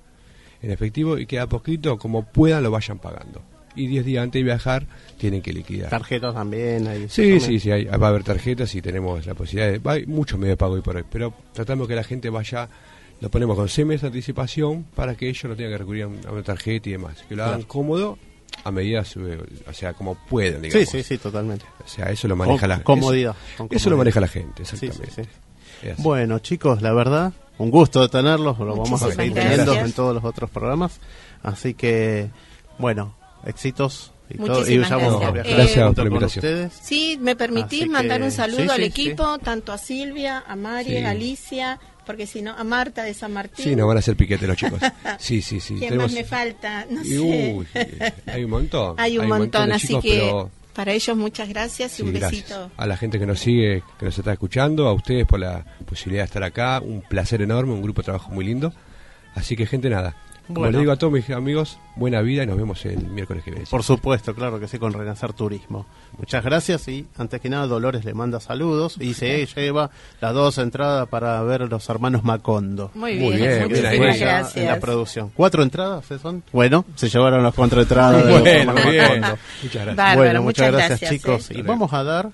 [0.63, 3.43] en efectivo y que a poquito, como puedan, lo vayan pagando.
[3.75, 4.87] Y 10 días antes de viajar,
[5.19, 5.89] tienen que liquidar.
[5.91, 6.87] Tarjetas también.
[6.89, 9.91] Hay, Sí, sí, sí, hay- va a haber tarjetas y tenemos la posibilidad de...
[9.91, 12.69] Hay muchos medios de pago hoy por hoy, pero tratamos que la gente vaya,
[13.21, 16.07] lo ponemos con seis meses de anticipación para que ellos no tengan que recurrir a
[16.09, 17.69] un- a una tarjeta y demás, que lo hagan Claro.
[17.69, 18.19] cómodo
[18.65, 19.23] a medida, su-
[19.67, 20.89] o sea, como pueden, Sí, digamos.
[20.91, 21.65] sí, sí, totalmente.
[21.85, 24.65] O sea, eso lo maneja Con- la comodidad, Eso, con eso lo maneja la gente,
[24.67, 25.25] Sí, sí, exactamente.
[25.25, 25.89] sí.
[25.99, 28.59] Bueno, chicos, la verdad, un gusto de tenerlos.
[28.59, 29.57] Lo vamos a seguir gracias.
[29.65, 31.01] teniendo en todos los otros programas.
[31.43, 32.31] Así que,
[32.79, 33.17] bueno,
[33.47, 34.13] éxitos.
[34.31, 35.47] Y, todo, a gracias.
[35.47, 36.45] Eh, Gracias por la invitación.
[36.45, 36.73] ustedes.
[36.83, 40.43] Sí, me permitís Así mandar que- un saludo sí, al sí, equipo, tanto a Silvia,
[40.47, 40.97] a Mari, Sí.
[40.99, 43.63] a Alicia, porque si no, a Marta de San Martín.
[43.65, 44.81] Sí, nos van a hacer piquete los chicos.
[45.19, 45.75] Sí, sí, sí.
[45.75, 46.87] ¿Quién tenemos- más me falta?
[46.89, 47.19] No Y, sé.
[47.19, 47.67] uy,
[48.27, 48.95] hay un montón.
[48.99, 52.13] Hay un montón, de así chicos, que pero- para ellos muchas gracias y Sí, un
[52.15, 52.31] gracias.
[52.49, 52.71] besito.
[52.79, 56.23] A la gente que nos sigue, que nos está escuchando, a ustedes por la posibilidad
[56.23, 56.81] de estar acá.
[56.81, 58.73] Un placer enorme, un grupo de trabajo muy lindo.
[59.35, 60.17] Así que, gente, nada.
[60.47, 63.51] Como le digo a todos mis amigos, buena vida y nos vemos el miércoles que
[63.51, 63.67] viene.
[63.71, 65.87] Por supuesto, claro que sí, con Renacer Turismo.
[66.19, 69.91] Muchas gracias y antes que nada Dolores le manda saludos y se lleva
[70.21, 72.91] las dos entradas para ver a los hermanos Macondo.
[72.95, 74.57] Muy bien, Muy bien, muchísimas gracias.
[74.57, 75.31] En la producción.
[75.35, 76.43] ¿Cuatro entradas son?
[76.53, 79.39] Bueno, se llevaron las cuatro entradas de bueno, Macondo.
[79.63, 80.17] Muchas gracias.
[80.17, 81.51] bueno, muchas, gracias, chicos.
[81.51, 82.31] Y vamos a dar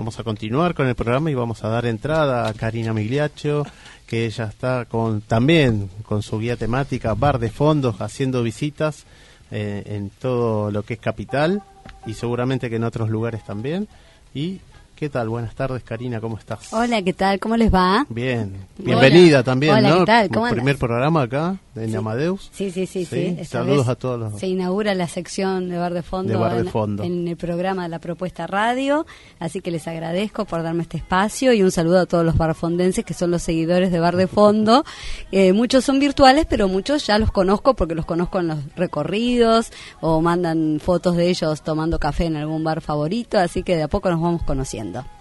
[0.00, 3.66] Vamos a continuar con el programa y vamos a dar entrada a Karina Migliaccio,
[4.06, 9.04] que ella está con también con su guía temática Bar de Fondos, haciendo visitas
[9.50, 11.62] eh, en todo lo que es capital
[12.06, 13.88] y seguramente que en otros lugares también.
[14.32, 14.62] Y
[15.00, 15.30] ¿Qué tal?
[15.30, 16.74] Buenas tardes, Karina, ¿cómo estás?
[16.74, 17.40] Hola, ¿qué tal?
[17.40, 18.04] ¿Cómo les va?
[18.10, 18.66] Bien.
[18.76, 19.98] Bienvenida también, Hola, ¿no?
[20.00, 20.28] ¿qué tal?
[20.28, 22.50] ¿Cómo primer programa acá en Amadeus.
[22.52, 23.04] Sí, sí, sí.
[23.04, 23.38] sí.
[23.44, 24.40] Saludos a todos los...
[24.40, 29.06] Se inaugura la sección de Bar de Fondo, En, el programa de la Propuesta Radio,
[29.38, 33.04] así que les agradezco por darme este espacio y un saludo a todos los barfondenses
[33.04, 34.84] que son los seguidores de Bar de Fondo.
[35.32, 39.70] Eh, muchos son virtuales, pero muchos ya los conozco porque los conozco en los recorridos
[40.00, 43.88] o mandan fotos de ellos tomando café en algún bar favorito, así que de a
[43.88, 44.89] poco nos vamos conociendo.
[44.90, 45.19] Fernando.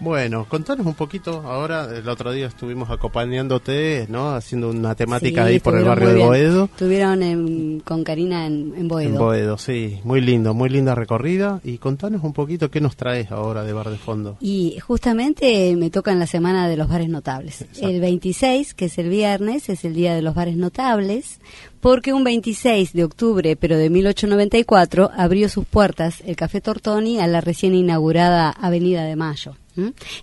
[0.00, 1.42] Bueno, contanos un poquito.
[1.44, 4.30] Ahora, el otro día estuvimos acompañándote, ¿no?
[4.34, 6.64] Haciendo una temática ahí por el barrio de Boedo.
[6.64, 9.10] Estuvieron con Karina en, en, Boedo.
[9.10, 10.00] En Boedo, sí.
[10.04, 11.60] Muy lindo, muy linda recorrida.
[11.64, 14.38] Y contanos un poquito qué nos traes ahora de Bar de Fondo.
[14.40, 17.66] Y justamente me toca en la semana de los bares notables.
[17.80, 21.40] El 26, que es el viernes, es el día de los bares notables
[21.80, 27.26] porque un 26 de octubre, pero de 1894, abrió sus puertas el Café Tortoni a
[27.26, 29.56] la recién inaugurada Avenida de Mayo.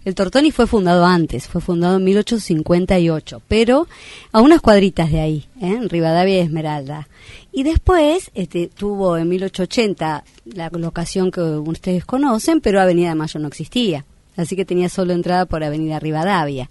[0.05, 3.87] El Tortoni fue fundado antes, fue fundado en 1858, pero
[4.31, 5.67] a unas cuadritas de ahí, ¿eh?
[5.67, 7.07] en Rivadavia y Esmeralda.
[7.51, 10.23] Y después este, tuvo en 1880
[10.53, 14.05] la locación que ustedes conocen, pero Avenida Mayo no existía
[14.37, 16.69] así que tenía solo entrada por Avenida Rivadavia.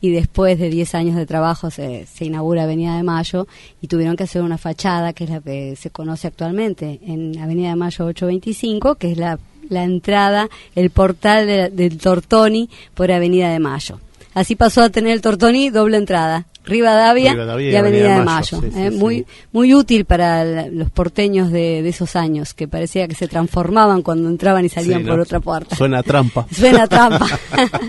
[0.00, 3.46] Y después de 10 años de trabajo se, se, inaugura Avenida de Mayo
[3.80, 7.70] y tuvieron que hacer una fachada, que es la que se conoce actualmente en Avenida
[7.70, 9.38] de Mayo 825, que es la,
[9.68, 14.00] la entrada, el portal del Tortoni por Avenida de Mayo.
[14.34, 16.46] Así pasó a tener el Tortoni doble entrada.
[16.64, 18.62] Rivadavia, y Avenida de Mayo.
[18.76, 18.90] ¿eh?
[18.90, 24.28] muy muy útil para los porteños de, esos años, que parecía que se transformaban cuando
[24.28, 25.76] entraban y salían por otra puerta.
[25.76, 26.46] Suena trampa.
[26.52, 27.26] Suena trampa.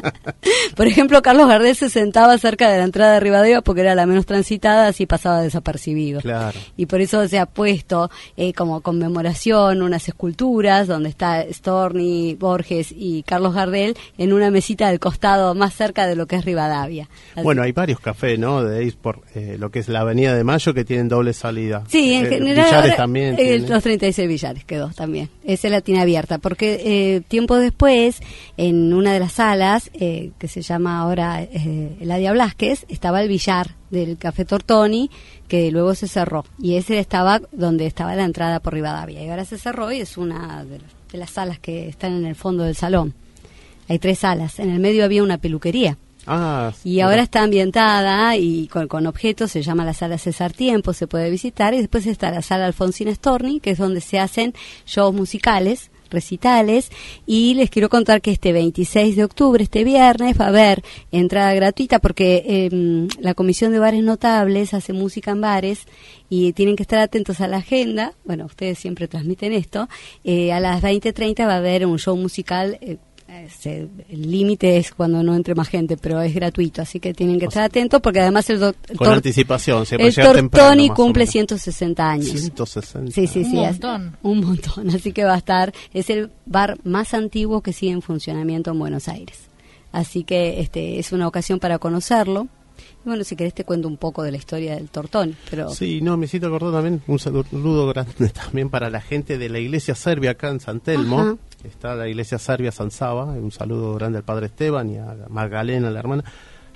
[0.76, 4.06] por ejemplo, Carlos Gardel se sentaba cerca de la entrada de Rivadavia porque era la
[4.06, 6.22] menos transitada, así pasaba desapercibido.
[6.22, 6.58] Claro.
[6.78, 12.94] Y por eso se ha puesto eh, como conmemoración unas esculturas donde está Storni, Borges
[12.96, 17.10] y Carlos Gardel en una mesita del costado más cerca de lo que es Rivadavia.
[17.44, 18.69] bueno, hay varios cafés, ¿no?
[19.02, 21.84] Por eh, lo que es la Avenida de Mayo que tienen doble salida.
[21.88, 22.66] Sí, en eh, general.
[22.66, 23.36] Villares también.
[23.38, 25.30] Eh, los 36 Villares quedó también.
[25.44, 28.22] Esa la tiene abierta porque tiempo después,
[28.58, 34.18] en una de las salas, que se llama ahora Eladia Blasquez, estaba el billar del
[34.18, 35.10] Café Tortoni,
[35.48, 36.46] que luego se cerró.
[36.60, 39.24] Y ese estaba donde estaba la entrada por Rivadavia.
[39.24, 42.64] Y ahora se cerró y es una de las salas que están en el fondo
[42.64, 43.14] del salón.
[43.88, 44.60] Hay tres salas.
[44.60, 45.98] En el medio había una peluquería
[46.32, 51.08] Ah, y ahora está ambientada y con, objetos, se llama la sala César Tiempo, se
[51.08, 54.54] puede visitar, y después está la sala Alfonsín Storni, que es donde se hacen
[54.86, 56.92] shows musicales, recitales,
[57.26, 61.52] y les quiero contar que este 26 de octubre, este viernes, va a haber entrada
[61.56, 65.88] gratuita porque em, la Comisión de Bares Notables hace música en bares
[66.30, 69.90] y tienen que estar atentos a la agenda, bueno, ustedes siempre transmiten esto,
[70.24, 72.78] eh, a las 20.30 va a haber un show musical.
[72.82, 72.98] Eh,
[73.66, 77.46] el límite es cuando no entre más gente, pero es gratuito, así que tienen que
[77.46, 82.28] estar atentos porque además el, doctor con anticipación, se el Tortoni cumple 160 años.
[82.30, 83.12] 160.
[83.12, 84.18] Sí, sí, sí, un montón.
[84.24, 88.02] un montón, así que va a estar es el bar más antiguo que sigue en
[88.02, 89.50] funcionamiento en Buenos Aires.
[89.92, 92.48] Así que este es una ocasión para conocerlo.
[93.06, 95.36] Y bueno, si querés te cuento un poco de la historia del Tortoni.
[95.50, 95.70] Pero...
[95.70, 99.60] Sí, no, me siento acordar también un saludo grande también para la gente de la
[99.60, 104.20] iglesia serbia acá en San Telmo está la iglesia serbia San Saba, un saludo grande
[104.20, 106.24] al padre Esteban y a Magdalena, la hermana,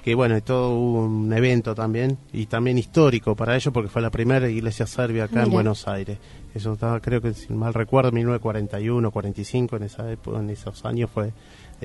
[0.03, 4.11] que bueno, es todo un evento también, y también histórico para ellos, porque fue la
[4.11, 6.17] primera iglesia serbia acá en Buenos Aires.
[6.53, 11.09] Eso estaba, creo que si mal recuerdo, 1941, 45, en, esa época, en esos años
[11.11, 11.31] fue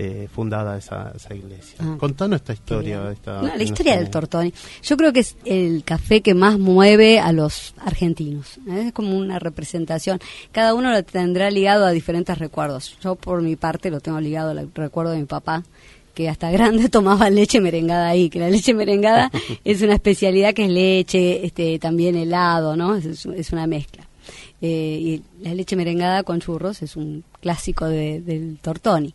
[0.01, 1.77] eh, fundada esa, esa iglesia.
[1.81, 3.11] Ah, Contanos esta historia.
[3.11, 4.55] Esta, la historia del Tortoni.
[4.81, 8.59] Yo creo que es el café que más mueve a los argentinos.
[8.69, 8.85] ¿eh?
[8.87, 10.21] Es como una representación.
[10.53, 12.97] Cada uno lo tendrá ligado a diferentes recuerdos.
[13.03, 15.65] Yo por mi parte lo tengo ligado al recuerdo de mi papá
[16.15, 19.33] que hasta grande tomaba leche merengada ahí, que la leche merengada
[19.65, 22.95] es una especialidad que es leche, este, también helado, ¿no?
[22.95, 24.08] Es, es una mezcla.
[24.61, 29.15] Eh, y la leche merengada con churros es un clásico del tortoni.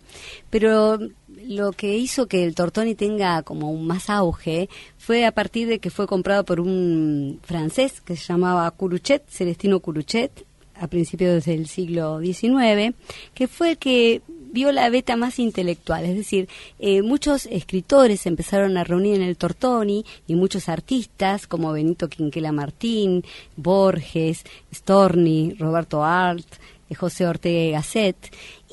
[0.49, 0.99] Pero
[1.47, 5.79] lo que hizo que el Tortoni tenga como un más auge fue a partir de
[5.79, 11.67] que fue comprado por un francés que se llamaba Curuchet, Celestino Curuchet, a principios del
[11.67, 12.95] siglo XIX,
[13.33, 14.21] que fue el que
[14.53, 16.47] vio la beta más intelectual, es decir,
[16.77, 22.51] eh, muchos escritores empezaron a reunir en el Tortoni y muchos artistas como Benito Quinquela
[22.51, 23.25] Martín,
[23.57, 26.45] Borges, Storni, Roberto Art,
[26.89, 28.15] eh, José Ortega Gasset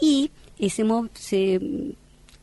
[0.01, 1.61] y ese se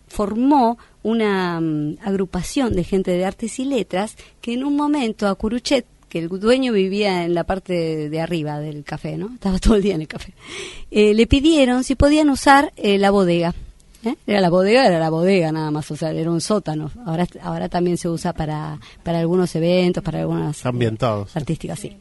[0.07, 5.35] formó una mm, agrupación de gente de artes y letras que en un momento a
[5.35, 9.33] Curuchet, que el dueño vivía en la parte de, arriba del café, ¿no?
[9.33, 10.33] Estaba todo el día en el café.
[10.91, 13.53] Eh, le pidieron si podían usar eh, la bodega.
[14.03, 14.15] ¿eh?
[14.25, 16.91] Era la bodega, era la bodega nada más, o sea, era un sótano.
[17.05, 21.97] Ahora, ahora también se usa para, para algunos eventos, para algunas ambientados artísticas, sí.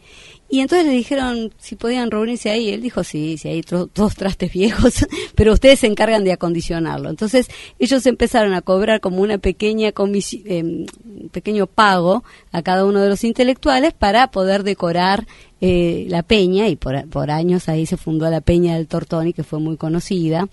[0.49, 2.71] Y entonces le dijeron si podían reunirse ahí.
[2.71, 7.11] Él dijo, sí, sí, hay dos trastes viejos, pero ustedes se encargan de acondicionarlo.
[7.11, 10.87] Entonces ellos empezaron a cobrar como una pequeña eh,
[11.33, 12.23] pequeño pago
[12.53, 15.27] a cada uno de los intelectuales para poder decorar
[15.61, 16.69] eh, la peña.
[16.69, 20.49] Y por, por años ahí se fundó la Peña del Tortoni, que fue muy conocida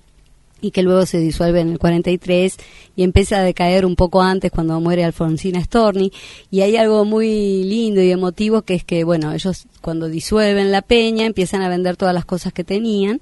[0.63, 2.57] y que luego se disuelve en el 43
[2.95, 6.13] y empieza a decaer un poco antes cuando muere Alfonsina Storni.
[6.49, 10.81] Y hay algo muy lindo y emotivo que es que bueno ellos cuando disuelven la
[10.81, 13.19] peña empiezan a vender todas las cosas que tenían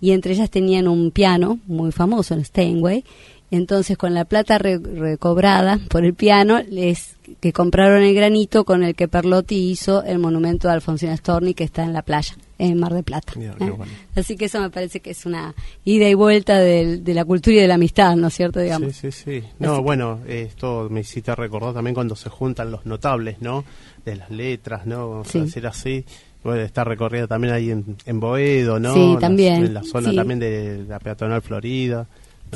[0.00, 3.04] y entre ellas tenían un piano muy famoso en Steinway.
[3.50, 8.94] Entonces con la plata recobrada por el piano les que compraron el granito con el
[8.94, 12.94] que Perlotti hizo el monumento de Alfonsina Storni que está en la playa en Mar
[12.94, 13.32] de Plata.
[13.38, 13.50] ¿eh?
[14.16, 17.60] Así que eso me parece que es una ida y vuelta de, la cultura y
[17.60, 18.60] de la amistad, ¿no es cierto?
[18.60, 18.94] Digamos.
[18.94, 19.44] Sí, sí, sí.
[19.58, 23.64] No, bueno, esto me hiciste recordar también cuando se juntan los notables, ¿no?
[24.04, 25.10] De las letras, ¿no?
[25.10, 26.04] Vamos a decir así.
[26.42, 28.92] Bueno, está recorrido también ahí en, en Boedo, ¿no?
[28.92, 29.64] Sí, también.
[29.64, 32.06] En la zona también de la peatonal Florida.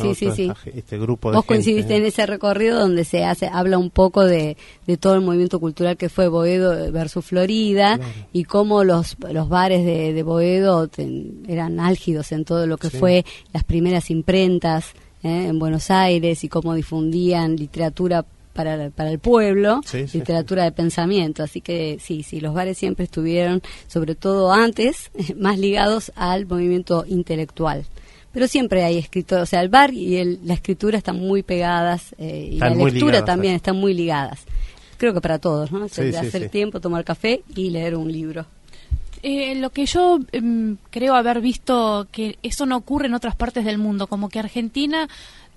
[0.02, 0.52] Sí, sí, sí.
[0.74, 4.96] Este grupo Vos coincidiste en ese recorrido donde se hace habla un poco de, de
[4.96, 7.98] todo el movimiento cultural que fue Boedo versus Florida
[8.32, 10.88] y cómo los, los bares de, de Boedo
[11.46, 14.92] eran álgidos en todo lo que fue las primeras imprentas
[15.22, 15.46] ¿eh?
[15.48, 19.82] en Buenos Aires y cómo difundían literatura para, para el pueblo,
[20.12, 21.44] literatura de pensamiento.
[21.44, 27.04] Así que sí, sí, los bares siempre estuvieron, sobre todo antes, más ligados al movimiento
[27.06, 27.84] intelectual
[28.32, 32.50] pero siempre hay escritores, o sea, el bar y la escritura están muy pegadas eh,
[32.52, 34.44] y la lectura también están muy ligadas.
[34.96, 35.84] Creo que para todos, ¿no?
[35.84, 38.46] hacer tiempo, tomar café y leer un libro.
[39.22, 43.64] Eh, lo que yo em, creo haber visto que eso no ocurre en otras partes
[43.64, 45.08] del mundo, como que Argentina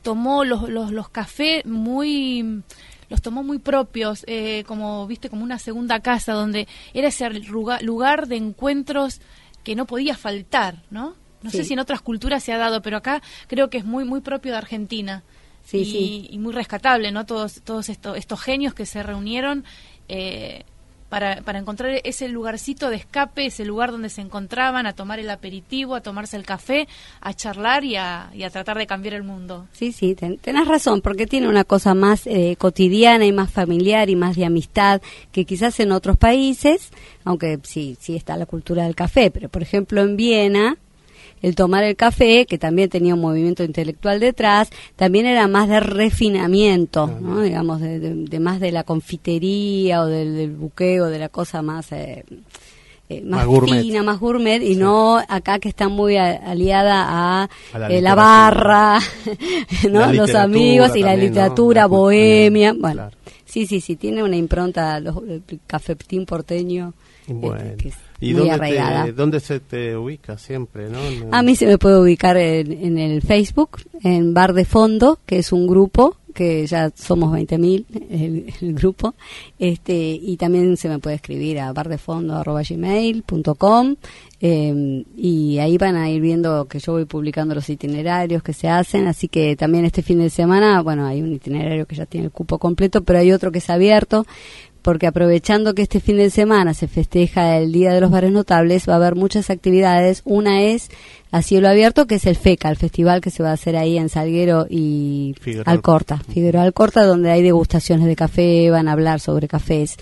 [0.01, 2.63] tomó los, los, los cafés muy
[3.11, 8.27] los tomó muy propios, eh, como viste, como una segunda casa, donde era ese lugar
[8.27, 9.19] de encuentros
[9.65, 11.13] que no podía faltar, ¿no?
[11.41, 14.05] No sé si en otras culturas se ha dado, pero acá creo que es muy
[14.05, 15.23] muy propio de Argentina.
[15.63, 16.27] Sí, y, sí.
[16.31, 17.25] y muy rescatable, ¿no?
[17.25, 19.63] Todos, todos estos, estos genios que se reunieron
[20.09, 20.63] eh,
[21.11, 25.29] para, para encontrar ese lugarcito de escape, ese lugar donde se encontraban a tomar el
[25.29, 26.87] aperitivo, a tomarse el café,
[27.19, 29.67] a charlar y a, y a tratar de cambiar el mundo.
[29.73, 34.15] Sí, sí, tenés razón, porque tiene una cosa más eh, cotidiana y más familiar y
[34.15, 35.01] más de amistad
[35.33, 36.91] que quizás en otros países,
[37.25, 40.77] aunque sí, sí está la cultura del café, pero por ejemplo en Viena
[41.41, 45.79] el tomar el café, que también tenía un movimiento intelectual detrás, también era más de
[45.79, 47.41] refinamiento, ¿no?
[47.41, 51.91] digamos, de, más de la confitería o del, buqueo, de la cosa más...
[51.91, 52.23] Eh,
[53.09, 58.01] eh, más, fina, más gourmet y no acá que está muy aliada a, la, eh,
[58.01, 58.99] barra,
[59.91, 60.13] ¿no?
[60.13, 62.73] los amigos y la literatura bohemia.
[62.73, 63.11] Bueno,
[63.43, 66.93] sí, sí, sí, tiene una impronta, los, el cafetín porteño.
[67.27, 67.73] Bueno.
[68.21, 70.89] ¿Y dónde, dónde, se te ubica siempre?
[70.89, 70.99] ¿no?
[71.31, 75.51] A mí se me puede ubicar en, el Facebook, en Bar de Fondo, que es
[75.51, 79.15] un grupo, que ya somos 20.000 el, el grupo,
[79.57, 83.95] este, y también se me puede escribir a bardefondo.gmail.com
[84.43, 88.67] eh, y ahí van a ir viendo que yo voy publicando los itinerarios que se
[88.67, 92.25] hacen, así que también este fin de semana, bueno, hay un itinerario que ya tiene
[92.25, 94.25] el cupo completo, pero hay otro que es abierto,
[94.81, 98.87] porque aprovechando que este fin de semana se festeja el Día de los Bares Notables,
[98.87, 100.21] va a haber muchas actividades.
[100.25, 100.89] Una es
[101.31, 103.97] a cielo abierto, que es el FECA, el festival que se va a hacer ahí
[103.97, 106.17] en Salguero y Alcorta.
[106.17, 109.97] Figueroa Alcorta, donde hay degustaciones de café, van a hablar sobre cafés.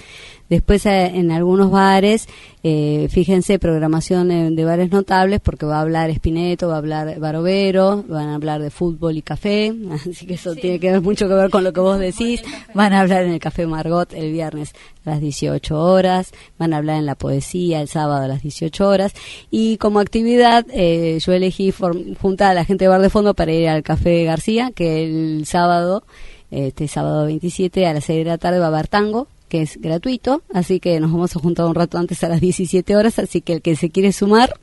[0.50, 2.28] Después eh, en algunos bares,
[2.64, 8.04] eh, fíjense, programación de, bares notables, porque va a hablar Espineto, va a hablar Barovero,
[8.08, 11.36] van a hablar de fútbol y café, así que eso tiene que ver mucho que
[11.36, 12.42] ver con lo que vos decís.
[12.74, 14.74] Van a hablar en el Café Margot el viernes.
[15.06, 18.88] a las 18 horas, van a hablar en la poesía el sábado a las 18
[18.88, 19.14] horas
[19.52, 21.72] y como actividad eh, yo elegí
[22.20, 25.46] juntar a la gente de Bar de Fondo para ir al Café García, que el
[25.46, 26.04] sábado,
[26.50, 29.82] este sábado 27 a las 6 de la tarde va a haber tango, que es
[29.82, 33.42] gratuito, así que nos vamos a juntar un rato antes a las 17 horas, así
[33.42, 34.54] que el que se quiere sumar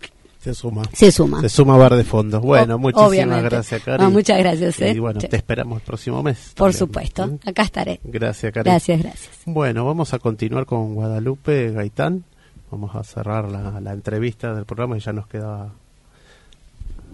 [0.47, 0.83] se suma.
[0.93, 1.41] Se suma.
[1.41, 2.41] Se suma Bar de Fondos.
[2.41, 4.07] Bueno, muchísimas gracias, Cari.
[4.07, 4.81] muchas gracias.
[4.81, 4.93] ¿eh?
[4.93, 6.53] Y bueno, te esperamos el próximo mes.
[6.55, 7.39] Por supuesto, ¿eh?
[7.47, 7.99] acá estaré.
[8.05, 8.71] Gracias, Cari.
[8.71, 9.31] Gracias, gracias.
[9.45, 12.23] Bueno, vamos a continuar con Guadalupe Gaitán.
[12.71, 15.73] Vamos a cerrar la, entrevista del programa y ya nos queda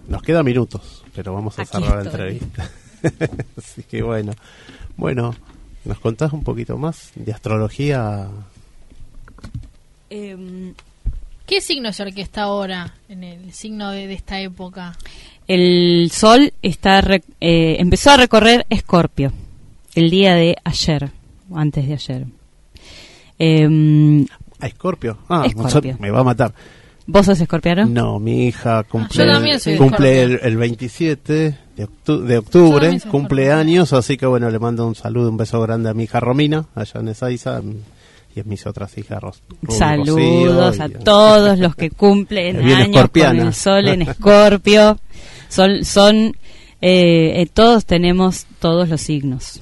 [0.09, 2.71] nos queda minutos, pero vamos a cerrar la entrevista.
[3.57, 4.33] Así que bueno,
[4.99, 5.35] bueno,
[5.85, 8.29] ¿nos contás un poquito más de astrología?
[10.11, 10.73] Eh,
[11.47, 14.97] ¿Qué signo es el que está ahora en el signo de, esta época?
[15.49, 17.01] El Sol está
[17.41, 19.33] eh, empezó a recorrer Escorpio
[19.95, 21.11] el día de ayer,
[21.55, 22.27] antes de ayer.
[23.39, 24.27] Eh,
[24.61, 25.19] ¿A Escorpio?
[25.29, 25.47] Ah,
[25.99, 26.55] me va a matar.
[27.07, 27.87] ¿Vos sos escorpiano?
[27.87, 34.59] No, mi hija cumple, cumple el, 27 de, octubre, cumple años, así que bueno, le
[34.59, 37.61] mando un saludo, un beso grande a mi hija Romina, allá en Ezeiza,
[38.35, 39.21] y a mis otras hijas.
[39.69, 44.99] Saludos a todos los que cumplen años con el sol en Escorpio.
[45.49, 46.35] Son, son
[46.81, 49.61] eh, eh, todos tenemos todos los signos.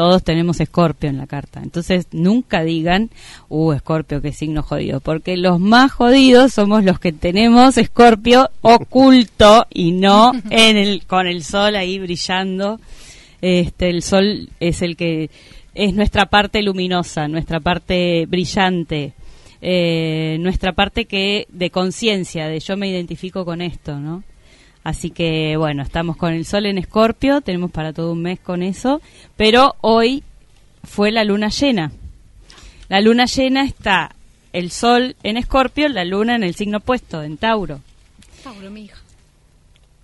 [0.00, 1.60] Todos tenemos Escorpio en la carta.
[1.62, 3.10] Entonces nunca digan,
[3.50, 5.00] uh, Escorpio, qué signo jodido.
[5.00, 11.26] Porque los más jodidos somos los que tenemos Escorpio oculto y no en el, con
[11.26, 12.80] el sol ahí brillando.
[13.42, 15.28] Este, el sol es el que
[15.74, 19.12] es nuestra parte luminosa, nuestra parte brillante,
[19.60, 24.24] eh, nuestra parte que de conciencia, de yo me identifico con esto, ¿no?
[24.82, 28.62] Así que bueno, estamos con el sol en Escorpio, tenemos para todo un mes con
[28.62, 29.00] eso,
[29.36, 30.22] pero hoy
[30.84, 31.92] fue la luna llena.
[32.88, 34.14] La luna llena está
[34.52, 37.80] el sol en Escorpio, la luna en el signo opuesto, en Tauro.
[38.42, 38.98] Tauro, mi hija.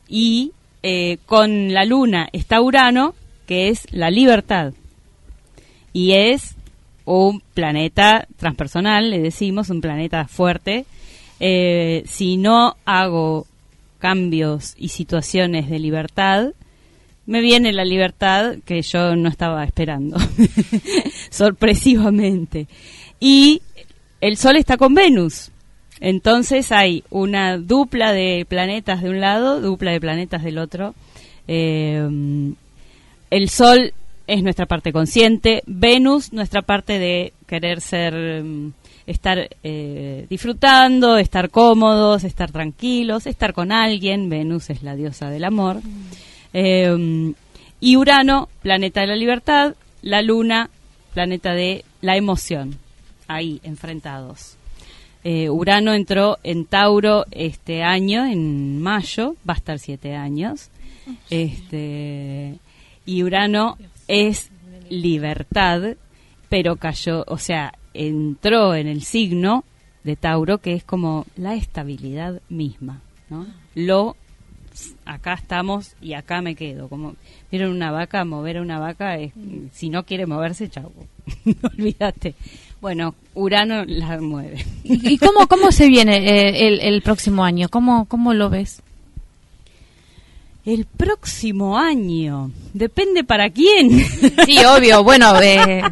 [0.09, 0.53] Y
[0.83, 3.15] eh, con la luna está Urano,
[3.47, 4.73] que es la libertad
[5.97, 6.55] y es
[7.07, 10.85] un planeta transpersonal, le decimos, un planeta fuerte.
[11.41, 13.47] Eh, si no hago
[13.99, 16.53] cambios y situaciones de libertad,
[17.27, 20.17] me viene la libertad que yo no estaba esperando,
[21.31, 22.69] sorpresivamente.
[23.19, 23.63] Y
[24.21, 25.51] el Sol está con Venus.
[26.01, 30.95] Entonces hay una dupla de planetas de un lado, dupla de planetas del otro.
[31.49, 32.07] Eh,
[33.31, 33.93] el Sol
[34.27, 38.73] es nuestra parte consciente, Venus nuestra parte de querer ser, mm,
[39.07, 45.45] estar eh, disfrutando, estar cómodos, estar tranquilos, estar con alguien, Venus es la diosa del
[45.45, 45.81] amor,
[46.53, 47.35] em,
[47.81, 50.71] y Urano, planeta de la libertad, la Luna,
[51.15, 52.79] planeta de la emoción,
[53.29, 54.57] ahí enfrentados.
[55.25, 60.71] Eh, Urano entró en Tauro este año, en mayo, va a estar siete años.
[61.31, 62.59] Este,
[63.05, 63.77] y Urano
[64.09, 64.51] es
[64.89, 65.97] libertad,
[66.49, 69.65] pero cayó, o sea, entró en el signo
[70.05, 73.47] de Tauro, que es como la estabilidad misma, ¿no?
[73.75, 74.17] Lo,
[75.05, 77.17] acá estamos y acá me quedo, como,
[77.51, 79.33] vieron una vaca, mover a una vaca, es,
[79.73, 80.93] si no quiere moverse, chau,
[81.45, 82.35] no olvídate.
[82.81, 84.65] Bueno, Urano la mueve.
[84.85, 87.69] ¿Y cómo, cómo se viene eh, el, el próximo año?
[87.69, 88.83] ¿Cómo, ¿Cómo lo ves?
[90.67, 92.51] El próximo año.
[92.75, 94.05] Depende para quién.
[94.45, 95.05] Sí, obvio.
[95.05, 95.83] Bueno, eh,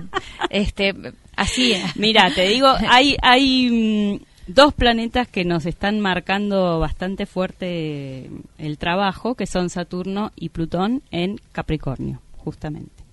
[0.50, 0.94] este,
[1.36, 1.74] así.
[1.96, 8.78] Mira, te digo, hay, hay mm, dos planetas que nos están marcando bastante fuerte el
[8.78, 13.04] trabajo, que son Saturno y Plutón en Capricornio, justamente.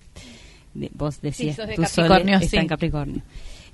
[0.94, 3.22] Vos decías, sí, tu Capricornio, está en Capricornio.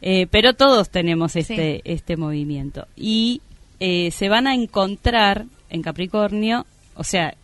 [0.00, 2.86] Eh, pero todos tenemos este, este movimiento.
[2.96, 3.40] Y
[3.80, 7.34] eh, se van a encontrar en Capricornio, o sea,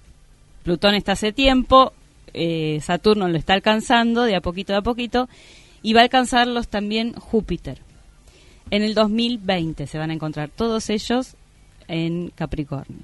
[0.63, 1.93] Plutón está hace tiempo,
[2.33, 5.29] eh, Saturno lo está alcanzando de a poquito a poquito
[5.85, 7.78] y va a alcanzarlos también Júpiter.
[8.70, 11.37] En el 2020 se van a encontrar todos ellos
[11.87, 13.03] en Capricornio.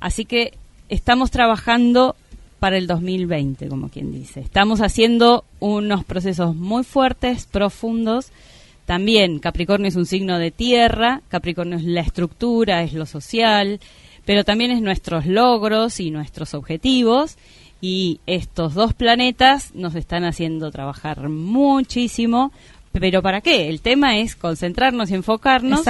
[0.00, 0.54] Así que
[0.88, 2.16] estamos trabajando
[2.58, 4.40] para el 2020, como quien dice.
[4.40, 8.32] Estamos haciendo unos procesos muy fuertes, profundos.
[8.86, 13.78] También Capricornio es un signo de tierra, Capricornio es la estructura, es lo social,
[14.24, 17.36] pero también es nuestros logros y nuestros objetivos.
[17.80, 22.52] Y estos dos planetas nos están haciendo trabajar muchísimo.
[22.92, 23.68] Pero ¿para qué?
[23.68, 25.82] El tema es concentrarnos y enfocarnos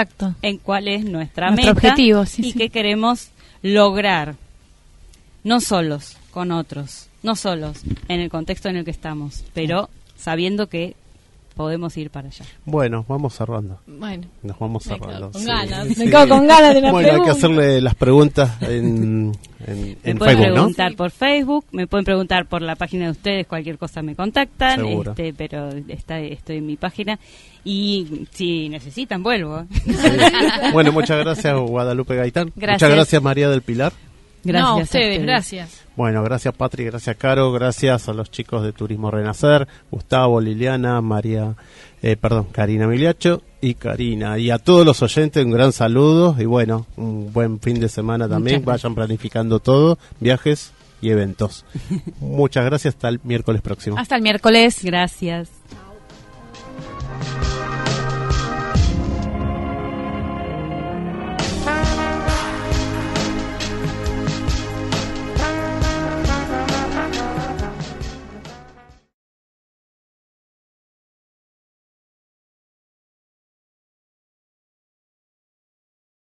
[0.43, 3.31] en cuál es nuestra Nuestro meta objetivo, y qué queremos
[3.63, 4.37] lograr.
[5.43, 7.09] No solos, con otros.
[7.23, 10.95] No solos, en el contexto en el que estamos, pero sabiendo que
[11.61, 12.45] podemos ir para allá.
[12.65, 13.79] Bueno, vamos cerrando.
[13.87, 14.27] Bueno.
[14.43, 15.31] Nos vamos cerrando.
[15.31, 15.95] Con ganas.
[15.99, 17.13] Me quedo con ganas de una Bueno, pregunta.
[17.15, 19.33] hay que hacerle las preguntas en,
[19.67, 20.55] en, Me en pueden Facebook, ¿no?
[20.55, 24.81] preguntar por Facebook, me pueden preguntar por la página de ustedes, cualquier cosa me contactan,
[24.81, 25.11] Seguro.
[25.11, 27.19] este, pero está, estoy en mi página
[27.63, 29.67] y si necesitan vuelvo.
[30.73, 32.53] Bueno, muchas gracias Guadalupe Gaitán.
[32.57, 32.81] Gracias.
[32.89, 33.93] Muchas gracias María del Pilar.
[34.43, 35.23] Gracias no, a ustedes, ustedes.
[35.23, 35.81] gracias.
[35.97, 41.55] Bueno, gracias Patri, gracias Caro, gracias a los chicos de Turismo Renacer, Gustavo, Liliana, María,
[42.03, 44.39] eh, perdón, Karina Miliacho y Karina.
[44.39, 48.29] Y a todos los oyentes un gran saludo y bueno, un buen fin de semana
[48.29, 48.57] también.
[48.63, 50.73] Muchas Vayan planificando todo, viajes
[51.03, 51.65] y eventos.
[52.21, 53.99] Muchas gracias, hasta el miércoles próximo.
[53.99, 54.81] Hasta el miércoles.
[54.83, 55.51] Gracias.